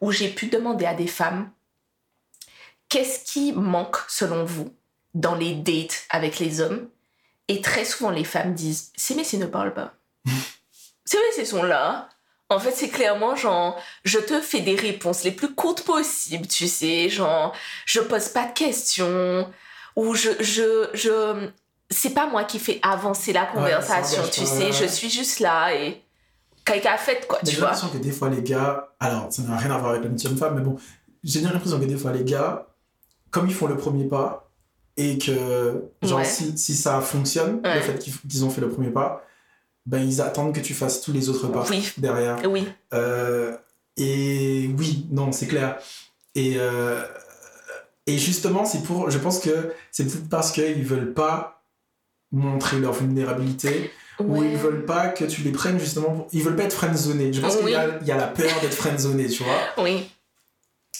[0.00, 1.50] où j'ai pu demander à des femmes
[2.88, 4.74] qu'est-ce qui manque selon vous?
[5.14, 6.88] Dans les dates avec les hommes
[7.48, 9.94] Et très souvent, les femmes disent ces messieurs ne parlent pas.
[11.04, 12.08] ces messieurs sont là.
[12.48, 16.68] En fait, c'est clairement genre, je te fais des réponses les plus courtes possibles, tu
[16.68, 17.54] sais, genre,
[17.86, 19.50] je pose pas de questions,
[19.96, 21.48] ou je, je, je,
[21.88, 26.02] c'est pas moi qui fais avancer la conversation, tu sais, je suis juste là et
[26.64, 27.54] quelqu'un a fait quoi, tu vois.
[27.54, 30.28] J'ai l'impression que des fois les gars, alors ça n'a rien à voir avec l'amitié
[30.28, 30.76] homme-femme, mais bon,
[31.24, 32.66] j'ai l'impression que des fois les gars,
[33.30, 34.41] comme ils font le premier pas
[34.96, 39.24] et que, genre, si, si, ça fonctionne, le fait qu'ils ont fait le premier pas,
[39.86, 41.64] ben ils attendent que tu fasses tous les autres pas
[41.98, 42.38] derrière.
[42.48, 42.68] Oui.
[42.92, 43.56] Euh,
[43.96, 45.78] et oui, non, c'est clair.
[46.34, 47.02] Et, euh,
[48.06, 49.10] et justement, c'est pour.
[49.10, 51.64] Je pense que c'est peut-être parce qu'ils veulent pas
[52.30, 53.90] montrer leur vulnérabilité.
[54.20, 56.10] Ou ils veulent pas que tu les prennes justement.
[56.10, 56.28] Pour...
[56.32, 57.32] Ils veulent pas être friendzonés.
[57.32, 57.74] Je pense qu'il y, y,
[58.12, 59.82] a la peur d'être friendzoné, tu vois.
[59.82, 60.08] Oui.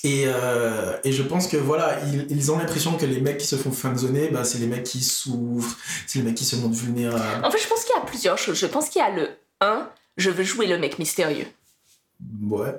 [0.05, 3.47] Et, euh, et, je pense que voilà, ils, ils ont l'impression que les mecs qui
[3.47, 5.79] se font friendzoner, bah, c'est les mecs qui souffrent,
[6.09, 7.45] c'est les mecs qui se montrent vulnérables.
[7.45, 8.59] En fait, je pense qu'il y a plusieurs choses.
[8.59, 9.29] Je pense qu'il y a le
[9.61, 11.47] 1, je veux jouer le mec mystérieux.
[12.43, 12.75] Ouais.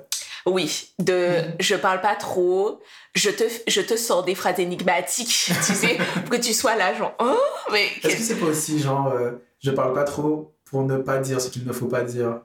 [0.46, 1.54] Oui, de mhm.
[1.58, 2.80] je parle pas trop,
[3.14, 6.94] je te, je te sors des phrases énigmatiques, tu sais, pour que tu sois là,
[6.94, 7.36] genre, oh,
[7.72, 7.86] mais.
[8.02, 11.40] Est-ce que c'est pas aussi, genre, euh, je parle pas trop pour ne pas dire
[11.40, 12.40] ce qu'il ne faut pas dire?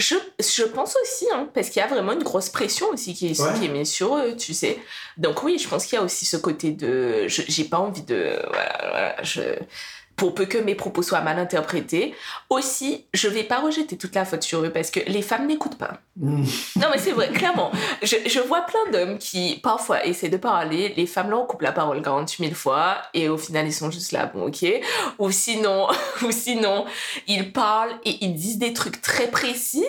[0.00, 3.28] Je, je pense aussi, hein, parce qu'il y a vraiment une grosse pression aussi qui
[3.28, 4.78] est, qui est mise sur eux, tu sais.
[5.16, 7.26] Donc oui, je pense qu'il y a aussi ce côté de...
[7.28, 8.36] J'ai pas envie de...
[8.48, 9.42] Voilà, voilà, je
[10.20, 12.14] pour peu que mes propos soient mal interprétés.
[12.50, 15.78] Aussi, je vais pas rejeter toute la faute sur eux parce que les femmes n'écoutent
[15.78, 15.94] pas.
[16.18, 16.44] Mm.
[16.76, 17.72] non, mais c'est vrai, clairement.
[18.02, 20.92] Je, je vois plein d'hommes qui, parfois, essaient de parler.
[20.94, 24.12] Les femmes leur coupent la parole 48 000 fois et au final, ils sont juste
[24.12, 24.66] là, bon, ok.
[25.18, 25.86] Ou sinon,
[26.22, 26.84] ou sinon,
[27.26, 29.86] ils parlent et ils disent des trucs très précis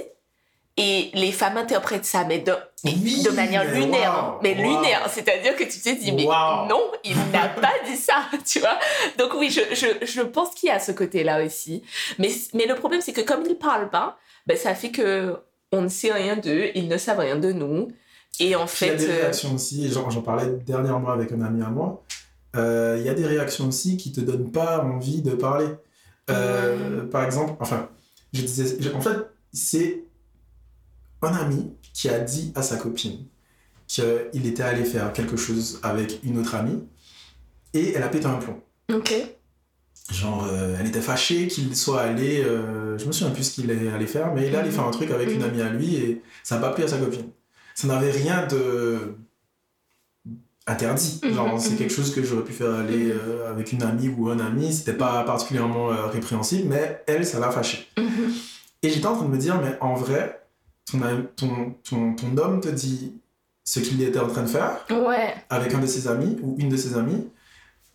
[0.78, 2.54] et les femmes interprètent ça, mais de,
[2.84, 4.40] de manière lunaire.
[4.42, 8.60] Mais lunaire, c'est-à-dire que tu te dis, mais non, il n'a pas dit ça, tu
[8.60, 8.80] vois.
[9.18, 11.84] Donc oui, je, je, je pense qu'il y a ce côté-là aussi.
[12.20, 14.18] Mais, mais le problème, c'est que comme ils ne parlent pas,
[14.48, 15.38] ben, ça fait que
[15.72, 17.90] on ne sait rien d'eux, ils ne savent rien de nous.
[18.40, 18.88] Et en fait...
[18.88, 22.04] Il y a des euh, réactions aussi, j'en parlais dernièrement avec un ami à moi,
[22.56, 25.68] euh, il y a des réactions aussi qui te donnent pas envie de parler.
[26.30, 27.90] Euh, par exemple, enfin,
[28.34, 29.18] je disais, en fait,
[29.54, 30.04] c'est
[31.22, 33.26] un ami qui a dit à sa copine
[33.88, 36.84] qu'il était allé faire quelque chose avec une autre amie
[37.74, 38.62] et elle a pété un plomb.
[38.94, 39.14] Ok.
[40.12, 43.70] Genre, euh, elle était fâchée qu'il soit allé, euh, je me souviens plus ce qu'il
[43.70, 45.50] est allé faire, mais il est allé faire un truc avec une mhm.
[45.50, 47.30] amie à lui et ça n'a pas plu à sa copine.
[47.76, 49.16] Ça n'avait rien de
[50.68, 51.20] interdit.
[51.24, 51.78] Mhm, Genre, c'est mhm.
[51.78, 54.94] quelque chose que j'aurais pu faire aller euh, avec une amie ou un ami, c'était
[54.94, 57.88] pas particulièrement répréhensible, mais elle, ça l'a fâché.
[58.84, 60.41] Et j'étais en train de me dire, mais en vrai,
[60.86, 63.14] ton, ton, ton, homme te dit
[63.64, 65.34] ce qu'il était en train de faire ouais.
[65.50, 67.30] avec un de ses amis ou une de ses amies,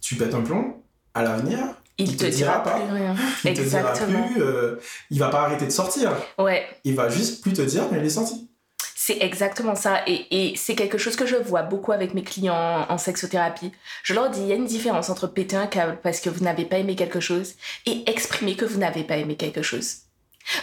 [0.01, 0.83] tu pètes un plomb,
[1.15, 1.59] à l'avenir,
[1.99, 2.79] il, te, dira, pas.
[2.81, 3.15] Plus rien.
[3.45, 3.93] Il Exactement.
[3.93, 4.77] te dira plus, euh,
[5.11, 6.13] il va pas arrêter de sortir.
[6.39, 6.67] Ouais.
[6.85, 8.51] Il va juste plus te dire qu'il est sorti.
[8.95, 10.03] C'est exactement ça.
[10.07, 13.73] Et, et c'est quelque chose que je vois beaucoup avec mes clients en sexothérapie.
[14.03, 16.45] Je leur dis, il y a une différence entre péter un câble parce que vous
[16.45, 17.55] n'avez pas aimé quelque chose
[17.87, 20.06] et exprimer que vous n'avez pas aimé quelque chose.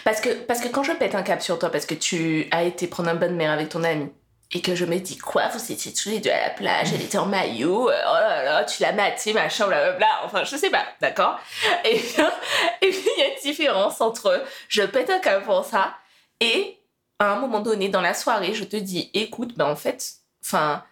[0.03, 2.63] Parce que, parce que quand je pète un cap sur toi, parce que tu as
[2.63, 4.09] été prendre un bonne mer avec ton ami,
[4.55, 7.01] et que je me dis quoi, vous étiez tous les deux à la plage, elle
[7.01, 10.69] était en maillot, euh, oh là là, tu l'as maté, machin, blablabla, enfin je sais
[10.69, 11.39] pas, d'accord?
[11.83, 12.31] Et bien,
[12.81, 15.95] et il y a une différence entre je pète un cap pour ça,
[16.39, 16.77] et
[17.19, 20.13] à un moment donné dans la soirée, je te dis, écoute, ben en fait,
[20.43, 20.83] enfin,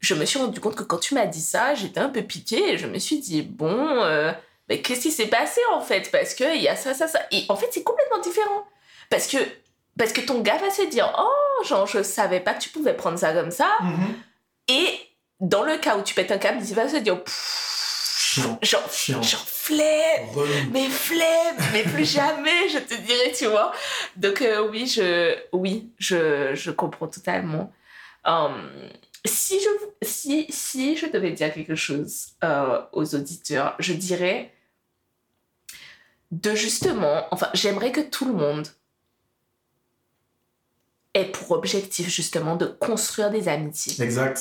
[0.00, 2.72] je me suis rendu compte que quand tu m'as dit ça, j'étais un peu piquée,
[2.72, 4.02] et je me suis dit, bon...
[4.02, 4.32] Euh,
[4.72, 6.10] mais qu'est-ce qui s'est passé en fait?
[6.10, 7.20] Parce qu'il y a ça, ça, ça.
[7.30, 8.64] Et en fait, c'est complètement différent.
[9.10, 9.36] Parce que,
[9.98, 12.94] parce que ton gars va se dire Oh, genre, je savais pas que tu pouvais
[12.94, 13.68] prendre ça comme ça.
[13.82, 14.72] Mm-hmm.
[14.74, 14.98] Et
[15.40, 18.58] dans le cas où tu pètes un câble, il va se dire Chiant.
[18.62, 18.90] Genre,
[19.22, 23.72] genre flemme, mais flemme, mais plus jamais, je te dirais, tu vois.
[24.16, 27.70] Donc, euh, oui, je, oui je, je comprends totalement.
[28.24, 28.70] Um,
[29.26, 34.51] si je, si, si je devais dire quelque chose euh, aux auditeurs, je dirais
[36.32, 38.66] de justement, enfin, j'aimerais que tout le monde
[41.14, 44.02] ait pour objectif justement de construire des amitiés.
[44.02, 44.40] Exact.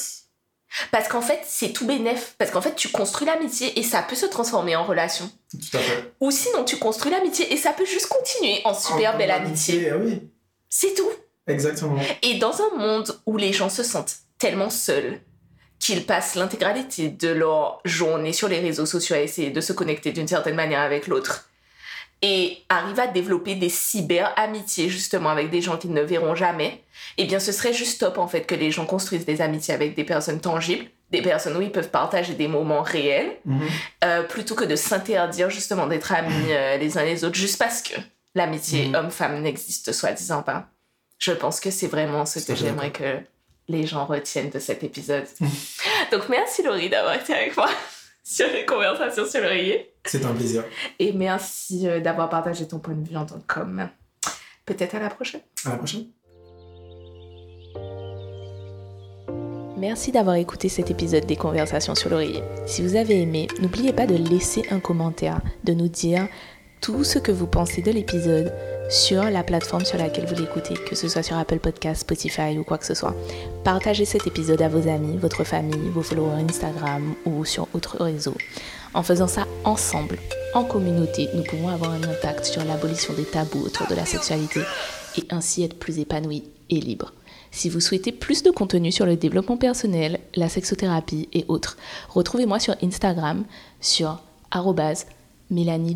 [0.90, 2.36] Parce qu'en fait, c'est tout bénéf.
[2.38, 5.30] Parce qu'en fait, tu construis l'amitié et ça peut se transformer en relation.
[5.52, 6.14] Tout à fait.
[6.22, 9.92] Ou sinon, tu construis l'amitié et ça peut juste continuer en super belle amitié.
[9.94, 10.30] oui.
[10.70, 11.10] C'est tout.
[11.48, 12.00] Exactement.
[12.22, 15.20] Et dans un monde où les gens se sentent tellement seuls
[15.80, 20.14] qu'ils passent l'intégralité de leur journée sur les réseaux sociaux à essayer de se connecter
[20.14, 21.50] d'une certaine manière avec l'autre
[22.22, 26.84] et arrivent à développer des cyber-amitiés justement avec des gens qu'ils ne verront jamais,
[27.18, 29.96] eh bien ce serait juste top en fait que les gens construisent des amitiés avec
[29.96, 33.62] des personnes tangibles, des personnes où ils peuvent partager des moments réels, mhm.
[34.04, 37.82] euh, plutôt que de s'interdire justement d'être amis euh, les uns les autres juste parce
[37.82, 37.96] que
[38.36, 38.96] l'amitié mhm.
[38.96, 40.68] homme-femme n'existe soi-disant pas.
[41.18, 43.20] Je pense que c'est vraiment ce que j'aimerais que
[43.68, 45.26] les gens retiennent de cet épisode.
[46.12, 47.70] Donc merci Laurie d'avoir été avec moi
[48.24, 49.94] sur les conversations sur l'oreiller.
[50.06, 50.64] C'est un plaisir.
[51.00, 53.90] Et merci euh, d'avoir partagé ton point de vue en tant qu'homme.
[54.66, 55.42] Peut-être à la prochaine.
[55.66, 56.06] À la prochaine.
[59.78, 62.44] Merci d'avoir écouté cet épisode des Conversations sur l'oreiller.
[62.68, 66.28] Si vous avez aimé, n'oubliez pas de laisser un commentaire, de nous dire
[66.82, 68.54] tout ce que vous pensez de l'épisode
[68.92, 72.66] sur la plateforme sur laquelle vous l'écoutez, que ce soit sur Apple Podcast, Spotify ou
[72.66, 73.16] quoi que ce soit.
[73.64, 78.36] Partagez cet épisode à vos amis, votre famille, vos followers Instagram ou sur autres réseaux.
[78.94, 80.20] En faisant ça ensemble,
[80.54, 84.60] en communauté, nous pouvons avoir un impact sur l'abolition des tabous autour de la sexualité
[85.18, 87.14] et ainsi être plus épanouis et libres.
[87.52, 91.78] Si vous souhaitez plus de contenu sur le développement personnel, la sexothérapie et autres,
[92.10, 93.46] retrouvez-moi sur Instagram
[93.80, 94.22] sur
[95.50, 95.96] Mélanie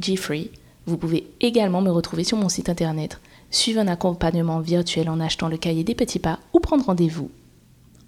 [0.85, 3.19] Vous pouvez également me retrouver sur mon site internet,
[3.49, 7.31] suivre un accompagnement virtuel en achetant le cahier des petits pas ou prendre rendez-vous